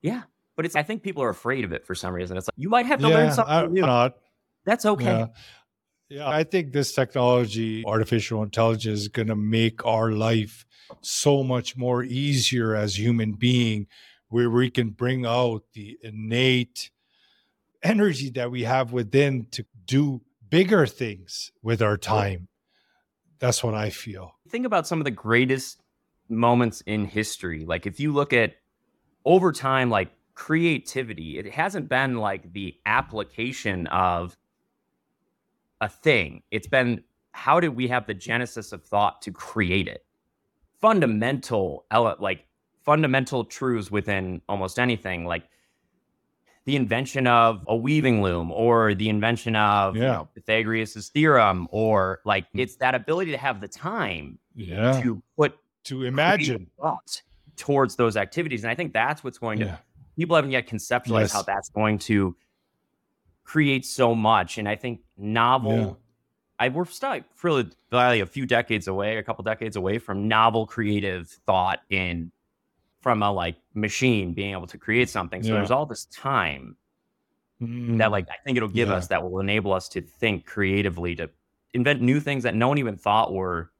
Yeah. 0.00 0.22
but 0.56 0.64
it's 0.64 0.76
I 0.76 0.82
think 0.82 1.02
people 1.02 1.22
are 1.22 1.30
afraid 1.30 1.64
of 1.64 1.72
it 1.72 1.86
for 1.86 1.94
some 1.94 2.14
reason. 2.14 2.36
It's 2.36 2.46
like 2.48 2.54
you 2.56 2.68
might 2.68 2.86
have 2.86 3.00
to 3.00 3.08
yeah, 3.08 3.14
learn 3.14 3.32
something 3.32 3.72
new. 3.72 3.80
Not. 3.82 4.16
That's 4.64 4.86
okay. 4.86 5.04
Yeah. 5.04 5.26
yeah, 6.08 6.28
I 6.28 6.44
think 6.44 6.72
this 6.72 6.92
technology, 6.94 7.84
artificial 7.86 8.42
intelligence, 8.42 9.00
is 9.00 9.08
going 9.08 9.28
to 9.28 9.36
make 9.36 9.84
our 9.84 10.12
life 10.12 10.64
so 11.00 11.42
much 11.42 11.76
more 11.76 12.02
easier 12.02 12.74
as 12.74 12.98
human 12.98 13.32
being, 13.32 13.86
where 14.28 14.48
we 14.50 14.70
can 14.70 14.90
bring 14.90 15.26
out 15.26 15.64
the 15.72 15.98
innate 16.02 16.90
energy 17.84 18.30
that 18.30 18.50
we 18.50 18.64
have 18.64 18.92
within 18.92 19.46
to 19.52 19.64
do 19.84 20.22
bigger 20.48 20.86
things 20.86 21.52
with 21.62 21.82
our 21.82 21.96
time. 21.96 22.48
That's 23.38 23.62
what 23.62 23.74
I 23.74 23.90
feel. 23.90 24.34
Think 24.48 24.66
about 24.66 24.86
some 24.86 25.00
of 25.00 25.04
the 25.04 25.10
greatest 25.10 25.82
moments 26.28 26.80
in 26.86 27.04
history. 27.04 27.64
Like 27.64 27.86
if 27.86 28.00
you 28.00 28.12
look 28.12 28.32
at 28.32 28.54
over 29.24 29.52
time, 29.52 29.90
like 29.90 30.10
creativity, 30.34 31.38
it 31.38 31.52
hasn't 31.52 31.88
been 31.88 32.16
like 32.16 32.52
the 32.52 32.74
application 32.86 33.86
of 33.88 34.36
a 35.80 35.88
thing. 35.88 36.42
It's 36.50 36.66
been 36.66 37.04
how 37.32 37.60
did 37.60 37.70
we 37.70 37.88
have 37.88 38.06
the 38.06 38.14
genesis 38.14 38.72
of 38.72 38.84
thought 38.84 39.20
to 39.22 39.32
create 39.32 39.88
it? 39.88 40.04
Fundamental, 40.80 41.84
like 42.18 42.46
fundamental 42.84 43.44
truths 43.44 43.90
within 43.90 44.40
almost 44.48 44.78
anything, 44.78 45.24
like 45.26 45.44
the 46.64 46.76
invention 46.76 47.26
of 47.26 47.62
a 47.66 47.76
weaving 47.76 48.22
loom 48.22 48.50
or 48.50 48.94
the 48.94 49.08
invention 49.08 49.54
of 49.54 49.96
yeah. 49.96 50.02
you 50.02 50.08
know, 50.08 50.28
Pythagoras' 50.34 51.08
theorem, 51.08 51.68
or 51.70 52.20
like 52.24 52.44
mm. 52.52 52.60
it's 52.60 52.76
that 52.76 52.94
ability 52.94 53.30
to 53.32 53.38
have 53.38 53.60
the 53.60 53.68
time 53.68 54.38
yeah. 54.54 55.00
to 55.02 55.22
put 55.36 55.58
to 55.84 56.04
imagine 56.04 56.70
thoughts 56.80 57.22
towards 57.56 57.96
those 57.96 58.16
activities. 58.16 58.64
And 58.64 58.70
I 58.70 58.74
think 58.74 58.92
that's 58.92 59.22
what's 59.22 59.38
going 59.38 59.58
to, 59.60 59.78
people 60.16 60.34
haven't 60.36 60.50
yet 60.50 60.66
conceptualized 60.66 61.20
yes. 61.20 61.32
how 61.32 61.42
that's 61.42 61.68
going 61.68 61.98
to 61.98 62.34
create 63.44 63.84
so 63.84 64.14
much. 64.14 64.56
And 64.56 64.66
I 64.66 64.76
think 64.76 65.00
novel, 65.18 65.76
yeah. 65.76 65.92
I, 66.58 66.68
we're 66.70 66.86
still 66.86 67.20
really 67.42 67.70
a 68.20 68.26
few 68.26 68.46
decades 68.46 68.88
away, 68.88 69.18
a 69.18 69.22
couple 69.22 69.44
decades 69.44 69.76
away 69.76 69.98
from 69.98 70.28
novel 70.28 70.66
creative 70.66 71.28
thought 71.46 71.80
in 71.90 72.32
from 73.04 73.22
a 73.22 73.30
like 73.30 73.56
machine 73.74 74.32
being 74.32 74.52
able 74.52 74.66
to 74.66 74.78
create 74.78 75.10
something. 75.10 75.42
So 75.42 75.50
yeah. 75.50 75.56
there's 75.56 75.70
all 75.70 75.84
this 75.84 76.06
time 76.06 76.74
mm. 77.60 77.98
that 77.98 78.10
like 78.10 78.26
I 78.30 78.42
think 78.42 78.56
it'll 78.56 78.70
give 78.70 78.88
yeah. 78.88 78.94
us 78.94 79.08
that 79.08 79.22
will 79.22 79.40
enable 79.40 79.74
us 79.74 79.90
to 79.90 80.00
think 80.00 80.46
creatively 80.46 81.14
to 81.16 81.28
invent 81.74 82.00
new 82.00 82.18
things 82.18 82.44
that 82.44 82.54
no 82.54 82.66
one 82.66 82.78
even 82.78 82.96
thought 82.96 83.34
were 83.34 83.70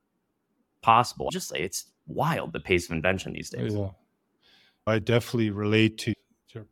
possible. 0.82 1.30
Just 1.30 1.48
say 1.48 1.60
it's 1.60 1.86
wild 2.06 2.52
the 2.52 2.60
pace 2.60 2.84
of 2.84 2.92
invention 2.92 3.32
these 3.32 3.48
days. 3.48 3.74
Yeah. 3.74 3.92
I 4.86 4.98
definitely 4.98 5.48
relate 5.48 5.96
to 6.00 6.12
your 6.52 6.66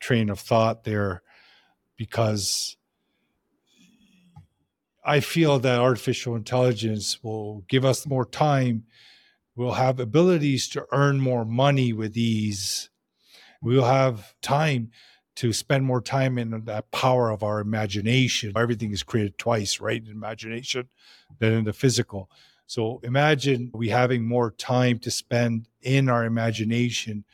train 0.00 0.30
of 0.30 0.40
thought 0.40 0.84
there 0.84 1.20
because 1.98 2.78
I 5.04 5.20
feel 5.20 5.58
that 5.58 5.80
artificial 5.80 6.34
intelligence 6.34 7.22
will 7.22 7.62
give 7.68 7.84
us 7.84 8.06
more 8.06 8.24
time. 8.24 8.84
We'll 9.60 9.72
have 9.72 10.00
abilities 10.00 10.70
to 10.70 10.86
earn 10.90 11.20
more 11.20 11.44
money 11.44 11.92
with 11.92 12.16
ease. 12.16 12.88
We'll 13.60 13.84
have 13.84 14.32
time 14.40 14.90
to 15.36 15.52
spend 15.52 15.84
more 15.84 16.00
time 16.00 16.38
in 16.38 16.64
that 16.64 16.90
power 16.92 17.28
of 17.28 17.42
our 17.42 17.60
imagination. 17.60 18.54
Everything 18.56 18.90
is 18.90 19.02
created 19.02 19.36
twice, 19.36 19.78
right? 19.78 20.02
In 20.02 20.10
imagination 20.10 20.88
than 21.40 21.52
in 21.52 21.64
the 21.64 21.74
physical. 21.74 22.30
So 22.66 23.02
imagine 23.02 23.70
we 23.74 23.90
having 23.90 24.26
more 24.26 24.50
time 24.50 24.98
to 25.00 25.10
spend 25.10 25.68
in 25.82 26.08
our 26.08 26.24
imagination, 26.24 27.26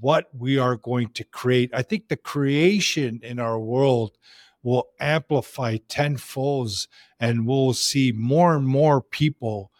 what 0.00 0.34
we 0.34 0.58
are 0.58 0.74
going 0.74 1.10
to 1.10 1.22
create. 1.22 1.70
I 1.72 1.82
think 1.82 2.08
the 2.08 2.16
creation 2.16 3.20
in 3.22 3.38
our 3.38 3.60
world 3.60 4.18
will 4.64 4.88
amplify 4.98 5.76
tenfold 5.88 6.72
and 7.20 7.46
we'll 7.46 7.72
see 7.72 8.10
more 8.10 8.56
and 8.56 8.66
more 8.66 9.00
people 9.00 9.70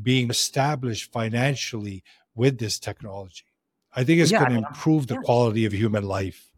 being 0.00 0.30
established 0.30 1.12
financially 1.12 2.02
with 2.34 2.58
this 2.58 2.78
technology. 2.78 3.44
I 3.92 4.04
think 4.04 4.20
it's 4.20 4.32
yeah, 4.32 4.40
going 4.40 4.60
to 4.60 4.68
improve 4.68 5.06
the 5.06 5.16
quality 5.18 5.64
of 5.64 5.72
human 5.72 6.04
life. 6.04 6.50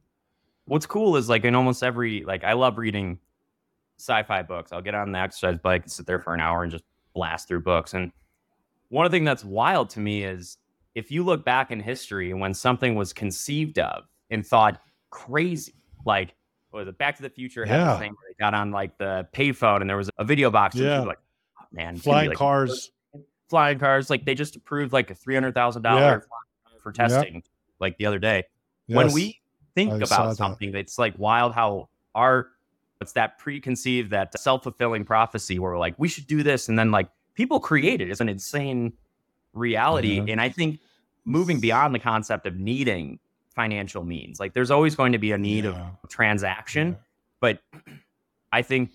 What's 0.65 0.87
cool 0.87 1.17
is 1.17 1.29
like 1.29 1.45
in 1.45 1.55
almost 1.55 1.83
every 1.83 2.25
like 2.25 2.45
I 2.45 2.55
love 2.55 2.79
reading 2.79 3.19
sci-fi 3.99 4.43
books. 4.43 4.73
I'll 4.73 4.83
get 4.83 4.95
on 4.95 5.13
the 5.13 5.19
exercise 5.19 5.59
bike 5.63 5.83
and 5.83 5.93
sit 5.93 6.07
there 6.07 6.19
for 6.19 6.35
an 6.35 6.41
hour 6.41 6.63
and 6.63 6.73
just 6.73 6.85
blast 7.15 7.49
through 7.49 7.63
books. 7.63 7.95
And 7.95 8.11
one 8.89 9.05
of 9.05 9.13
the 9.13 9.17
things 9.17 9.27
that's 9.27 9.45
wild 9.45 9.91
to 9.91 10.01
me 10.01 10.25
is 10.25 10.59
if 10.95 11.11
you 11.11 11.25
look 11.25 11.45
back 11.45 11.71
in 11.71 11.81
history 11.81 12.33
when 12.35 12.55
something 12.55 12.95
was 12.95 13.13
conceived 13.13 13.79
of 13.79 14.05
and 14.31 14.47
thought 14.47 14.81
crazy, 15.11 15.75
like 16.05 16.35
oh, 16.73 16.79
was 16.79 16.89
it 16.89 16.99
Back 16.99 17.17
to 17.17 17.23
the 17.23 17.31
Future 17.31 17.65
had 17.65 17.79
yeah. 17.79 17.99
thing 17.99 18.11
where 18.11 18.29
they 18.29 18.35
got 18.39 18.55
on 18.55 18.71
like 18.71 18.97
the 18.99 19.29
payphone 19.33 19.83
and 19.83 19.91
there 19.91 19.97
was 19.97 20.11
a 20.19 20.25
video 20.25 20.51
box. 20.51 20.75
Yeah. 20.77 21.01
like, 21.01 21.19
oh, 21.61 21.67
man, 21.73 21.97
flying 21.97 22.31
like, 22.31 22.39
cars, 22.39 22.91
flying 23.49 23.79
cars. 23.79 24.11
Like 24.11 24.25
they 24.25 24.35
just 24.35 24.57
approved 24.57 24.93
like 24.93 25.11
a 25.11 25.15
three 25.15 25.35
hundred 25.35 25.55
thousand 25.55 25.85
yeah. 25.85 25.91
dollar 25.95 26.27
for 26.83 26.93
testing, 26.93 27.35
yep. 27.35 27.45
like 27.81 27.99
the 27.99 28.07
other 28.07 28.19
day. 28.19 28.45
Yes. 28.87 28.97
When 28.97 29.13
we 29.13 29.41
think 29.75 29.93
I 29.93 29.97
about 29.97 30.37
something, 30.37 30.73
that. 30.73 30.79
it's 30.79 30.99
like 30.99 31.15
wild 31.19 31.53
how 31.53 31.89
our 32.15 32.49
it's 33.01 33.13
that 33.13 33.39
preconceived, 33.39 34.11
that 34.11 34.39
self 34.39 34.63
fulfilling 34.63 35.05
prophecy 35.05 35.59
where 35.59 35.73
we're 35.73 35.79
like, 35.79 35.95
we 35.99 36.09
should 36.09 36.27
do 36.27 36.43
this. 36.43 36.69
And 36.69 36.79
then 36.79 36.91
like 36.91 37.09
people 37.35 37.61
create 37.61 38.01
it. 38.01 38.11
It's 38.11 38.21
an 38.21 38.29
insane 38.29 38.93
reality. 39.53 40.19
And 40.31 40.41
I 40.41 40.49
think 40.49 40.81
moving 41.25 41.61
beyond 41.61 41.95
the 41.95 41.99
concept 41.99 42.47
of 42.47 42.57
needing 42.57 43.19
financial 43.55 44.05
means, 44.05 44.41
like 44.41 44.55
there's 44.55 44.71
always 44.71 44.95
going 44.95 45.13
to 45.13 45.19
be 45.19 45.33
a 45.33 45.39
need 45.39 45.65
yeah. 45.65 45.91
of 46.03 46.09
transaction. 46.09 46.89
Yeah. 46.89 46.95
But 47.41 47.61
I 48.53 48.63
think 48.63 48.91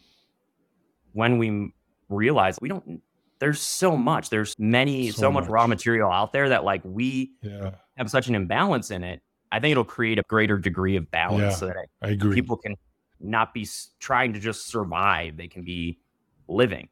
when 1.14 1.38
we 1.38 1.72
realize 2.10 2.58
we 2.60 2.70
don't, 2.70 3.02
there's 3.42 3.60
so 3.60 3.98
much, 3.98 4.30
there's 4.30 4.54
many, 4.60 5.10
so, 5.10 5.22
so 5.22 5.32
much. 5.32 5.46
much. 5.46 5.50
raw 5.50 5.66
material 5.66 6.12
out 6.12 6.32
there 6.32 6.48
that 6.50 6.64
like 6.64 6.82
we 6.86 7.32
yeah. 7.42 7.72
have 7.98 8.10
such 8.10 8.28
an 8.28 8.36
imbalance 8.36 8.92
in 8.92 9.04
it. 9.04 9.20
I 9.52 9.60
think 9.60 9.72
it'll 9.72 9.84
create 9.84 10.20
a 10.20 10.24
greater 10.30 10.60
degree 10.60 10.96
of 10.96 11.10
balance 11.10 11.58
so 11.58 11.66
that 11.66 11.76
I 12.04 12.10
agree. 12.10 12.36
people 12.36 12.56
can 12.56 12.76
not 13.20 13.52
be 13.52 13.68
trying 14.00 14.32
to 14.34 14.40
just 14.40 14.68
survive. 14.68 15.38
They 15.38 15.48
can 15.48 15.64
be 15.64 15.98
living 16.48 16.88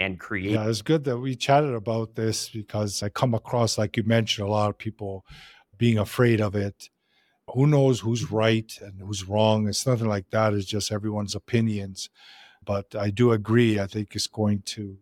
and 0.00 0.18
create. 0.18 0.50
Yeah, 0.50 0.68
it's 0.68 0.82
good 0.82 1.04
that 1.04 1.18
we 1.18 1.36
chatted 1.36 1.72
about 1.72 2.16
this 2.16 2.48
because 2.48 3.00
I 3.04 3.08
come 3.08 3.32
across, 3.32 3.78
like 3.78 3.96
you 3.96 4.02
mentioned, 4.02 4.48
a 4.48 4.50
lot 4.50 4.68
of 4.68 4.76
people 4.76 5.24
being 5.78 5.98
afraid 5.98 6.40
of 6.40 6.56
it. 6.56 6.90
Who 7.54 7.68
knows 7.68 8.00
who's 8.00 8.32
right 8.32 8.76
and 8.82 9.00
who's 9.00 9.28
wrong? 9.28 9.68
It's 9.68 9.86
nothing 9.86 10.08
like 10.08 10.30
that. 10.30 10.52
It's 10.52 10.66
just 10.66 10.90
everyone's 10.90 11.36
opinions. 11.36 12.10
But 12.64 12.96
I 12.96 13.10
do 13.10 13.30
agree. 13.30 13.78
I 13.78 13.86
think 13.86 14.16
it's 14.16 14.26
going 14.26 14.62
to 14.62 14.98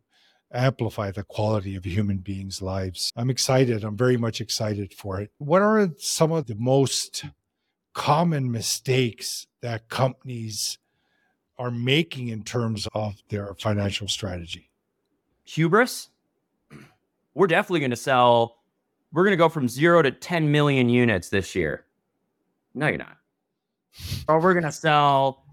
amplify 0.55 1.11
the 1.11 1.25
quality 1.25 1.75
of 1.77 1.85
human 1.85 2.19
beings' 2.19 2.63
lives. 2.63 3.13
I'm 3.17 3.31
excited. 3.31 3.85
I'm 3.85 3.97
very 3.97 4.17
much 4.17 4.41
excited 4.41 4.95
for 4.95 5.21
it. 5.21 5.31
What 5.39 5.63
are 5.63 5.91
some 5.99 6.33
of 6.33 6.47
the 6.47 6.55
most 6.55 7.25
common 7.93 8.51
mistakes 8.51 9.47
that 9.61 9.89
companies 9.89 10.79
are 11.59 11.71
making 11.71 12.29
in 12.29 12.43
terms 12.43 12.89
of 12.95 13.23
their 13.29 13.55
financial 13.55 14.09
strategy? 14.09 14.71
Hubris. 15.45 16.09
We're 17.35 17.47
definitely 17.47 17.81
going 17.81 17.91
to 17.91 17.97
sell. 17.97 18.59
We're 19.13 19.25
going 19.25 19.33
to 19.33 19.37
go 19.37 19.49
from 19.49 19.69
zero 19.69 20.03
to 20.03 20.11
10 20.11 20.51
million 20.51 20.89
units 20.89 21.29
this 21.29 21.55
year. 21.55 21.85
No, 22.75 22.89
you're 22.89 22.99
not. 22.99 23.17
or 24.29 24.41
we're 24.41 24.55
going 24.55 24.65
to 24.65 24.73
sell, 24.73 25.44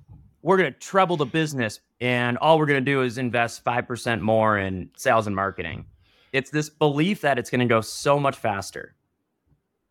we're 0.41 0.57
going 0.57 0.71
to 0.71 0.79
treble 0.79 1.17
the 1.17 1.25
business, 1.25 1.79
and 1.99 2.37
all 2.39 2.57
we're 2.57 2.65
going 2.65 2.83
to 2.83 2.91
do 2.91 3.01
is 3.03 3.17
invest 3.17 3.63
5% 3.63 4.21
more 4.21 4.57
in 4.57 4.89
sales 4.97 5.27
and 5.27 5.35
marketing. 5.35 5.85
It's 6.33 6.49
this 6.49 6.69
belief 6.69 7.21
that 7.21 7.37
it's 7.37 7.49
going 7.49 7.59
to 7.59 7.65
go 7.65 7.81
so 7.81 8.19
much 8.19 8.37
faster. 8.37 8.95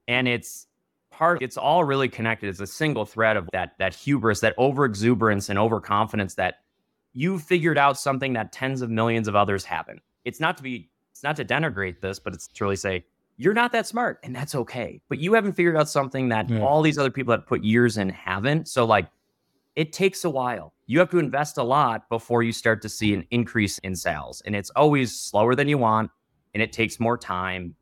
And 0.09 0.27
it's 0.27 0.67
part 1.11 1.43
it's 1.43 1.57
all 1.59 1.85
really 1.85 2.09
connected 2.09 2.49
it's 2.49 2.61
a 2.61 2.67
single 2.67 3.05
thread 3.05 3.37
of 3.37 3.49
that 3.53 3.75
that 3.79 3.95
hubris 3.95 4.41
that 4.41 4.55
over 4.57 4.85
exuberance 4.85 5.51
and 5.51 5.59
overconfidence 5.59 6.35
that 6.35 6.61
you 7.13 7.39
figured 7.39 7.77
out 7.77 7.99
something 7.99 8.33
that 8.33 8.53
tens 8.53 8.81
of 8.81 8.89
millions 8.89 9.29
of 9.29 9.37
others 9.37 9.65
haven't 9.65 10.01
it's 10.25 10.41
not 10.41 10.57
to 10.57 10.63
be 10.63 10.89
it's 11.13 11.23
not 11.23 11.37
to 11.37 11.45
denigrate 11.45 12.01
this 12.01 12.19
but 12.19 12.33
it's 12.33 12.47
to 12.49 12.65
really 12.65 12.77
say 12.77 13.05
you're 13.37 13.53
not 13.53 13.71
that 13.73 13.87
smart 13.87 14.19
and 14.23 14.35
that's 14.35 14.55
okay 14.55 15.01
but 15.09 15.19
you 15.19 15.35
haven't 15.35 15.53
figured 15.53 15.77
out 15.77 15.89
something 15.89 16.31
that 16.31 16.49
yeah. 16.49 16.61
all 16.61 16.81
these 16.81 16.97
other 16.97 17.11
people 17.11 17.33
that 17.33 17.47
put 17.47 17.63
years 17.63 17.99
in 17.99 18.09
haven't 18.09 18.67
so 18.67 18.87
like 18.87 19.07
it 19.77 19.93
takes 19.93 20.25
a 20.25 20.31
while 20.31 20.75
you 20.87 20.99
have 20.99 21.11
to 21.11 21.19
invest 21.19 21.57
a 21.59 21.63
lot 21.63 22.09
before 22.09 22.43
you 22.43 22.53
start 22.53 22.83
to 22.83 22.89
see 22.89 23.15
an 23.15 23.25
increase 23.31 23.79
in 23.79 23.95
sales 23.95 24.43
and 24.45 24.55
it's 24.57 24.71
always 24.71 25.19
slower 25.19 25.55
than 25.55 25.69
you 25.69 25.79
want 25.79 26.11
and 26.55 26.63
it 26.63 26.73
takes 26.73 26.99
more 26.99 27.17
time 27.17 27.75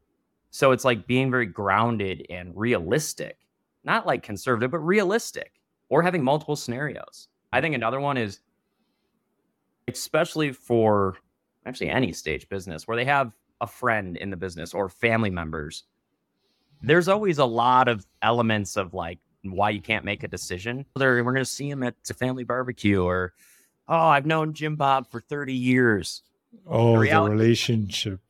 so 0.50 0.72
it's 0.72 0.84
like 0.84 1.06
being 1.06 1.30
very 1.30 1.46
grounded 1.46 2.26
and 2.30 2.52
realistic, 2.56 3.38
not 3.84 4.06
like 4.06 4.22
conservative, 4.22 4.70
but 4.70 4.78
realistic, 4.78 5.52
or 5.88 6.02
having 6.02 6.22
multiple 6.22 6.56
scenarios. 6.56 7.28
I 7.52 7.60
think 7.60 7.74
another 7.74 8.00
one 8.00 8.16
is, 8.16 8.40
especially 9.86 10.52
for 10.52 11.16
actually 11.66 11.90
any 11.90 12.12
stage 12.12 12.48
business 12.48 12.86
where 12.86 12.96
they 12.96 13.04
have 13.04 13.32
a 13.60 13.66
friend 13.66 14.16
in 14.16 14.30
the 14.30 14.36
business 14.36 14.72
or 14.72 14.88
family 14.88 15.30
members, 15.30 15.84
there's 16.80 17.08
always 17.08 17.38
a 17.38 17.44
lot 17.44 17.88
of 17.88 18.06
elements 18.22 18.76
of 18.76 18.94
like 18.94 19.18
why 19.42 19.70
you 19.70 19.80
can't 19.80 20.04
make 20.04 20.22
a 20.22 20.28
decision. 20.28 20.84
They're, 20.96 21.22
we're 21.24 21.32
going 21.32 21.44
to 21.44 21.50
see 21.50 21.68
him 21.70 21.82
at 21.82 21.94
the 22.04 22.14
family 22.14 22.44
barbecue 22.44 23.02
or, 23.02 23.32
oh, 23.88 23.96
I've 23.96 24.26
known 24.26 24.52
Jim 24.52 24.76
Bob 24.76 25.10
for 25.10 25.20
30 25.20 25.54
years. 25.54 26.22
Oh, 26.66 26.92
the, 26.92 26.98
reality, 26.98 27.36
the 27.36 27.42
relationship. 27.42 28.20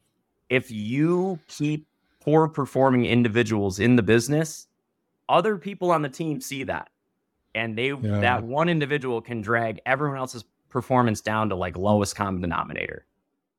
If 0.48 0.70
you 0.70 1.38
keep 1.48 1.86
poor 2.20 2.48
performing 2.48 3.04
individuals 3.04 3.78
in 3.78 3.96
the 3.96 4.02
business, 4.02 4.66
other 5.28 5.56
people 5.56 5.90
on 5.90 6.02
the 6.02 6.08
team 6.08 6.40
see 6.40 6.64
that. 6.64 6.90
And 7.54 7.76
they 7.76 7.88
yeah. 7.88 8.20
that 8.20 8.42
one 8.42 8.68
individual 8.68 9.20
can 9.20 9.40
drag 9.40 9.80
everyone 9.86 10.18
else's 10.18 10.44
performance 10.68 11.20
down 11.20 11.48
to 11.48 11.54
like 11.54 11.76
lowest 11.76 12.14
common 12.14 12.40
denominator. 12.40 13.06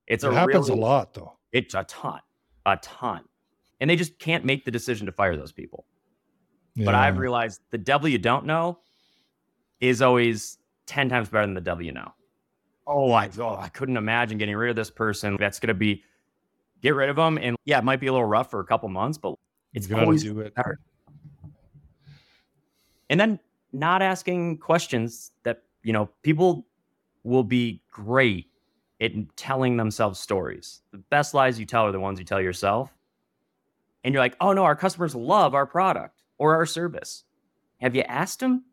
It's 0.07 0.23
it 0.23 0.31
a 0.31 0.33
happens 0.33 0.69
really, 0.69 0.81
a 0.81 0.83
lot 0.83 1.13
though. 1.13 1.33
It's 1.51 1.73
a 1.73 1.83
ton, 1.85 2.19
a 2.65 2.77
ton, 2.77 3.21
and 3.79 3.89
they 3.89 3.95
just 3.95 4.19
can't 4.19 4.45
make 4.45 4.65
the 4.65 4.71
decision 4.71 5.05
to 5.07 5.11
fire 5.11 5.35
those 5.35 5.51
people. 5.51 5.85
Yeah. 6.75 6.85
But 6.85 6.95
I've 6.95 7.17
realized 7.17 7.61
the 7.71 7.77
devil 7.77 8.07
you 8.07 8.17
don't 8.17 8.45
know 8.45 8.79
is 9.79 10.01
always 10.01 10.57
ten 10.85 11.09
times 11.09 11.29
better 11.29 11.45
than 11.45 11.53
the 11.53 11.61
devil 11.61 11.83
you 11.83 11.91
know. 11.91 12.13
Oh, 12.87 13.11
I 13.11 13.29
oh, 13.39 13.55
I 13.55 13.69
couldn't 13.69 13.97
imagine 13.97 14.37
getting 14.37 14.55
rid 14.55 14.69
of 14.69 14.75
this 14.75 14.89
person. 14.89 15.37
That's 15.39 15.59
going 15.59 15.67
to 15.67 15.73
be 15.73 16.03
get 16.81 16.95
rid 16.95 17.09
of 17.09 17.15
them, 17.15 17.37
and 17.37 17.55
yeah, 17.65 17.77
it 17.77 17.83
might 17.83 17.99
be 17.99 18.07
a 18.07 18.11
little 18.11 18.27
rough 18.27 18.49
for 18.49 18.59
a 18.59 18.65
couple 18.65 18.89
months, 18.89 19.17
but 19.17 19.35
it's 19.73 19.91
always 19.91 20.23
do 20.23 20.39
it. 20.39 20.55
better. 20.55 20.79
And 23.09 23.19
then 23.19 23.39
not 23.73 24.01
asking 24.01 24.57
questions 24.57 25.31
that 25.43 25.63
you 25.83 25.93
know 25.93 26.09
people 26.23 26.65
will 27.23 27.43
be 27.43 27.81
great 27.91 28.47
at 29.01 29.11
telling 29.35 29.77
themselves 29.77 30.19
stories. 30.19 30.81
The 30.91 30.97
best 30.97 31.33
lies 31.33 31.59
you 31.59 31.65
tell 31.65 31.83
are 31.83 31.91
the 31.91 31.99
ones 31.99 32.19
you 32.19 32.25
tell 32.25 32.41
yourself. 32.41 32.93
And 34.03 34.13
you're 34.13 34.23
like, 34.23 34.35
oh 34.41 34.53
no, 34.53 34.63
our 34.63 34.75
customers 34.75 35.13
love 35.13 35.53
our 35.53 35.65
product 35.65 36.18
or 36.39 36.55
our 36.55 36.65
service. 36.65 37.23
Have 37.81 37.95
you 37.95 38.01
asked 38.01 38.39
them? 38.39 38.63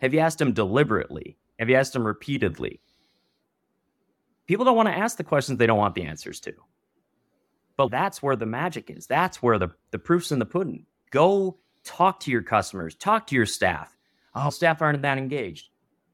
Have 0.00 0.12
you 0.12 0.20
asked 0.20 0.38
them 0.38 0.52
deliberately? 0.52 1.38
Have 1.58 1.68
you 1.70 1.76
asked 1.76 1.92
them 1.92 2.06
repeatedly? 2.06 2.80
People 4.46 4.64
don't 4.64 4.76
want 4.76 4.88
to 4.88 4.96
ask 4.96 5.16
the 5.16 5.24
questions 5.24 5.58
they 5.58 5.66
don't 5.66 5.78
want 5.78 5.94
the 5.94 6.02
answers 6.02 6.40
to. 6.40 6.52
But 7.76 7.90
that's 7.90 8.22
where 8.22 8.36
the 8.36 8.46
magic 8.46 8.90
is. 8.90 9.06
That's 9.06 9.42
where 9.42 9.58
the, 9.58 9.68
the 9.90 9.98
proof's 9.98 10.32
in 10.32 10.38
the 10.38 10.46
pudding. 10.46 10.86
Go 11.10 11.58
talk 11.84 12.20
to 12.20 12.30
your 12.30 12.42
customers, 12.42 12.94
talk 12.94 13.26
to 13.28 13.36
your 13.36 13.46
staff. 13.46 13.96
Oh, 14.34 14.50
staff 14.50 14.82
aren't 14.82 15.02
that 15.02 15.18
engaged. 15.18 15.68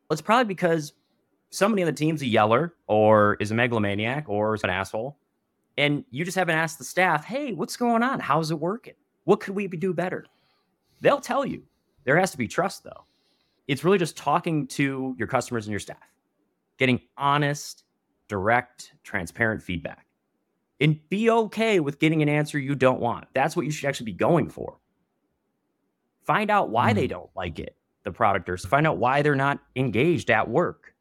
Well, 0.09 0.14
it's 0.14 0.23
probably 0.23 0.45
because 0.45 0.92
somebody 1.51 1.83
on 1.83 1.87
the 1.87 1.92
team's 1.92 2.23
a 2.23 2.27
yeller 2.27 2.75
or 2.87 3.37
is 3.40 3.51
a 3.51 3.55
megalomaniac 3.55 4.29
or 4.29 4.55
is 4.55 4.64
an 4.64 4.71
asshole. 4.71 5.19
And 5.79 6.05
you 6.11 6.25
just 6.25 6.37
haven't 6.37 6.57
asked 6.57 6.79
the 6.79 6.85
staff, 6.85 7.25
hey, 7.25 7.53
what's 7.53 7.77
going 7.77 8.03
on? 8.03 8.21
How's 8.21 8.51
it 8.51 8.59
working? 8.59 8.95
What 9.25 9.40
could 9.40 9.55
we 9.55 9.66
do 9.66 9.92
better? 9.92 10.27
They'll 11.01 11.21
tell 11.21 11.45
you. 11.45 11.63
There 12.05 12.17
has 12.19 12.31
to 12.33 12.39
be 12.39 12.49
trust, 12.49 12.85
though. 12.85 13.05
It's 13.67 13.85
really 13.85 13.99
just 13.99 14.17
talking 14.17 14.67
to 14.69 15.15
your 15.19 15.27
customers 15.27 15.67
and 15.67 15.73
your 15.73 15.81
staff, 15.81 15.97
getting 16.79 17.01
honest, 17.17 17.85
direct, 18.29 18.93
transparent 19.03 19.63
feedback. 19.63 20.07
And 20.81 21.01
be 21.09 21.31
okay 21.31 21.81
with 21.81 21.99
getting 21.99 22.23
an 22.23 22.29
answer 22.29 22.59
you 22.59 22.75
don't 22.75 23.01
want. 23.01 23.27
That's 23.35 23.57
what 23.57 23.65
you 23.65 23.73
should 23.73 23.89
actually 23.89 24.07
be 24.07 24.13
going 24.13 24.51
for. 24.51 24.79
Find 26.23 26.51
out 26.51 26.71
why 26.71 26.93
mm. 26.93 26.97
they 26.97 27.07
don't 27.07 27.31
like 27.35 27.59
it, 27.59 27.77
the 28.05 28.13
product, 28.13 28.49
or 28.49 28.57
find 28.57 28.87
out 28.87 28.99
why 28.99 29.23
they're 29.23 29.35
not 29.35 29.59
engaged 29.75 30.31
at 30.31 30.49
work 30.49 30.95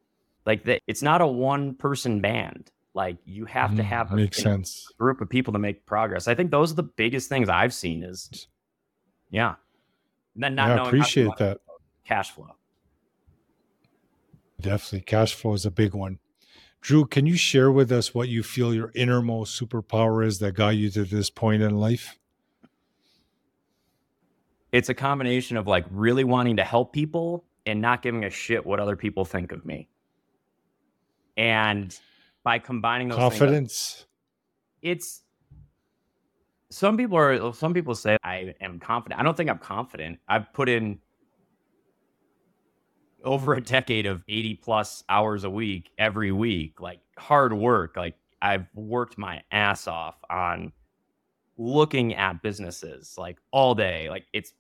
like 0.46 0.64
that, 0.66 0.82
it's 0.88 1.02
not 1.02 1.22
a 1.22 1.28
one 1.28 1.76
person 1.76 2.22
band. 2.22 2.72
Like 2.94 3.18
you 3.26 3.46
have 3.46 3.72
mm, 3.72 3.78
to 3.78 3.84
have 3.84 4.12
a, 4.12 4.16
makes 4.16 4.38
sense. 4.38 4.88
group 4.98 5.20
of 5.20 5.30
people 5.30 5.52
to 5.54 5.60
make 5.60 5.86
progress. 5.86 6.28
I 6.28 6.36
think 6.36 6.52
those 6.52 6.72
are 6.72 6.76
the 6.76 6.84
biggest 6.84 7.28
things 7.28 7.50
I've 7.50 7.74
seen 7.74 8.04
is, 8.04 8.48
yeah. 9.30 9.56
And 10.36 10.44
then 10.44 10.56
not 10.56 10.70
yeah, 10.70 10.86
appreciate 10.86 11.32
that 11.38 11.60
cash 12.06 12.32
flow. 12.32 12.56
Definitely, 14.62 15.02
cash 15.02 15.34
flow 15.34 15.54
is 15.54 15.66
a 15.66 15.72
big 15.72 15.94
one. 15.94 16.20
Drew, 16.82 17.06
can 17.06 17.26
you 17.26 17.36
share 17.36 17.72
with 17.72 17.92
us 17.92 18.14
what 18.14 18.30
you 18.30 18.44
feel 18.44 18.74
your 18.74 18.92
innermost 18.94 19.60
superpower 19.60 20.24
is 20.24 20.38
that 20.40 20.52
got 20.52 20.70
you 20.70 20.90
to 20.92 21.04
this 21.04 21.30
point 21.32 21.64
in 21.64 21.78
life? 21.78 22.20
It's 24.72 24.90
a 24.90 24.94
combination 24.94 25.58
of 25.58 25.68
like 25.68 25.86
really 25.90 26.24
wanting 26.24 26.58
to 26.58 26.64
help 26.64 26.94
people 26.94 27.44
and 27.66 27.82
not 27.82 28.02
giving 28.02 28.24
a 28.24 28.30
shit 28.30 28.66
what 28.66 28.80
other 28.80 28.96
people 28.96 29.26
think 29.26 29.52
of 29.52 29.66
me. 29.66 29.88
And 31.38 31.98
by 32.44 32.60
combining 32.60 33.08
those 33.10 33.18
confidence, 33.18 34.06
things, 34.84 34.98
it's 34.98 35.22
some 36.76 36.98
people 36.98 37.18
are 37.18 37.32
uh, 37.32 37.52
some 37.54 37.74
people 37.74 37.96
say 37.96 38.18
I 38.22 38.54
am 38.60 38.80
confident. 38.80 39.18
I 39.18 39.24
don't 39.24 39.38
think 39.38 39.50
I'm 39.50 39.60
confident. 39.60 40.20
I've 40.28 40.52
put 40.52 40.68
in 40.68 41.00
over 43.24 43.54
a 43.54 43.62
decade 43.62 44.06
of 44.06 44.24
80 44.28 44.56
plus 44.56 45.02
hours 45.08 45.46
a 45.46 45.50
week 45.50 45.90
every 45.98 46.34
week, 46.34 46.82
like 46.82 47.00
hard 47.18 47.54
work. 47.54 47.96
Like 47.96 48.16
I've 48.42 48.66
worked 48.74 49.18
my 49.18 49.42
ass 49.52 49.88
off 49.88 50.16
on 50.30 50.74
looking 51.58 52.14
at 52.14 52.42
businesses 52.44 53.16
like 53.18 53.38
all 53.52 53.74
day. 53.74 54.10
Like 54.10 54.26
it's 54.34 54.52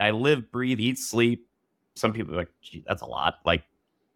I 0.00 0.10
live, 0.10 0.50
breathe, 0.50 0.80
eat, 0.80 0.98
sleep. 0.98 1.46
Some 1.94 2.12
people 2.12 2.34
are 2.34 2.38
like, 2.38 2.50
that's 2.84 3.02
a 3.02 3.06
lot. 3.06 3.36
Like 3.46 3.62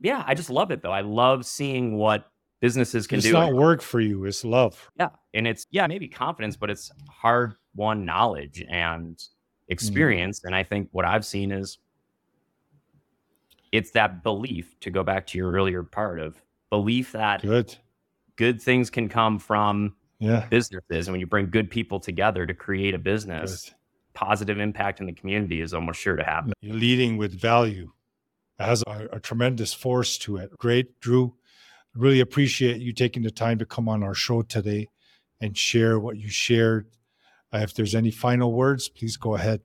yeah, 0.00 0.24
I 0.26 0.34
just 0.34 0.50
love 0.50 0.72
it 0.72 0.82
though. 0.82 0.90
I 0.90 1.02
love 1.02 1.46
seeing 1.46 1.98
what 1.98 2.28
businesses 2.64 3.06
can 3.06 3.18
it's 3.18 3.24
do. 3.26 3.28
It's 3.28 3.34
not 3.34 3.52
work 3.52 3.82
for 3.82 4.00
you, 4.00 4.24
it's 4.24 4.42
love. 4.42 4.90
Yeah. 4.98 5.10
And 5.34 5.46
it's, 5.46 5.66
yeah, 5.70 5.86
maybe 5.86 6.08
confidence, 6.08 6.56
but 6.56 6.70
it's 6.70 6.90
hard 7.10 7.56
won 7.76 8.06
knowledge 8.06 8.64
and 8.70 9.18
mm. 9.18 9.28
experience. 9.68 10.40
Mm. 10.40 10.44
And 10.46 10.54
I 10.54 10.62
think 10.62 10.88
what 10.92 11.04
I've 11.04 11.26
seen 11.26 11.52
is 11.52 11.76
it's 13.70 13.90
that 13.90 14.22
belief 14.22 14.80
to 14.80 14.90
go 14.90 15.02
back 15.02 15.26
to 15.26 15.38
your 15.38 15.52
earlier 15.52 15.82
part 15.82 16.18
of 16.18 16.40
belief 16.70 17.12
that 17.12 17.42
good, 17.42 17.76
good 18.36 18.62
things 18.62 18.88
can 18.88 19.10
come 19.10 19.38
from 19.38 19.94
yeah. 20.18 20.46
businesses. 20.48 21.06
And 21.06 21.12
when 21.12 21.20
you 21.20 21.26
bring 21.26 21.50
good 21.50 21.68
people 21.68 22.00
together 22.00 22.46
to 22.46 22.54
create 22.54 22.94
a 22.94 22.98
business, 22.98 23.66
good. 23.66 23.74
positive 24.14 24.58
impact 24.58 25.00
in 25.00 25.06
the 25.06 25.12
community 25.12 25.60
is 25.60 25.74
almost 25.74 26.00
sure 26.00 26.16
to 26.16 26.24
happen. 26.24 26.54
You're 26.62 26.76
leading 26.76 27.18
with 27.18 27.38
value 27.38 27.90
has 28.58 28.82
a, 28.86 29.08
a 29.12 29.20
tremendous 29.20 29.74
force 29.74 30.16
to 30.18 30.36
it. 30.36 30.50
Great, 30.58 31.00
Drew. 31.00 31.34
Really 31.94 32.20
appreciate 32.20 32.80
you 32.80 32.92
taking 32.92 33.22
the 33.22 33.30
time 33.30 33.58
to 33.58 33.66
come 33.66 33.88
on 33.88 34.02
our 34.02 34.14
show 34.14 34.42
today 34.42 34.88
and 35.40 35.56
share 35.56 35.98
what 35.98 36.16
you 36.16 36.28
shared. 36.28 36.88
Uh, 37.52 37.58
if 37.58 37.74
there's 37.74 37.94
any 37.94 38.10
final 38.10 38.52
words, 38.52 38.88
please 38.88 39.16
go 39.16 39.34
ahead. 39.34 39.60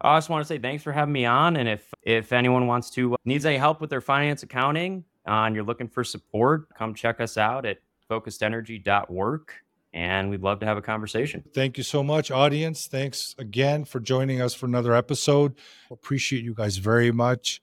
I 0.00 0.16
just 0.16 0.28
want 0.28 0.42
to 0.42 0.46
say 0.46 0.58
thanks 0.58 0.82
for 0.82 0.92
having 0.92 1.12
me 1.12 1.24
on. 1.24 1.56
And 1.56 1.68
if 1.68 1.92
if 2.02 2.32
anyone 2.32 2.66
wants 2.66 2.90
to 2.90 3.14
uh, 3.14 3.16
needs 3.24 3.46
any 3.46 3.56
help 3.56 3.80
with 3.80 3.90
their 3.90 4.00
finance 4.00 4.42
accounting 4.42 5.04
uh, 5.26 5.44
and 5.44 5.54
you're 5.54 5.64
looking 5.64 5.88
for 5.88 6.04
support, 6.04 6.68
come 6.74 6.94
check 6.94 7.20
us 7.20 7.36
out 7.36 7.64
at 7.64 7.78
focusedenergy.work 8.10 9.54
and 9.92 10.28
we'd 10.28 10.42
love 10.42 10.60
to 10.60 10.66
have 10.66 10.76
a 10.76 10.82
conversation. 10.82 11.42
Thank 11.54 11.78
you 11.78 11.82
so 11.82 12.02
much, 12.02 12.30
audience. 12.30 12.86
Thanks 12.86 13.34
again 13.38 13.84
for 13.84 13.98
joining 13.98 14.42
us 14.42 14.52
for 14.52 14.66
another 14.66 14.94
episode. 14.94 15.54
Appreciate 15.90 16.44
you 16.44 16.54
guys 16.54 16.76
very 16.76 17.10
much. 17.10 17.62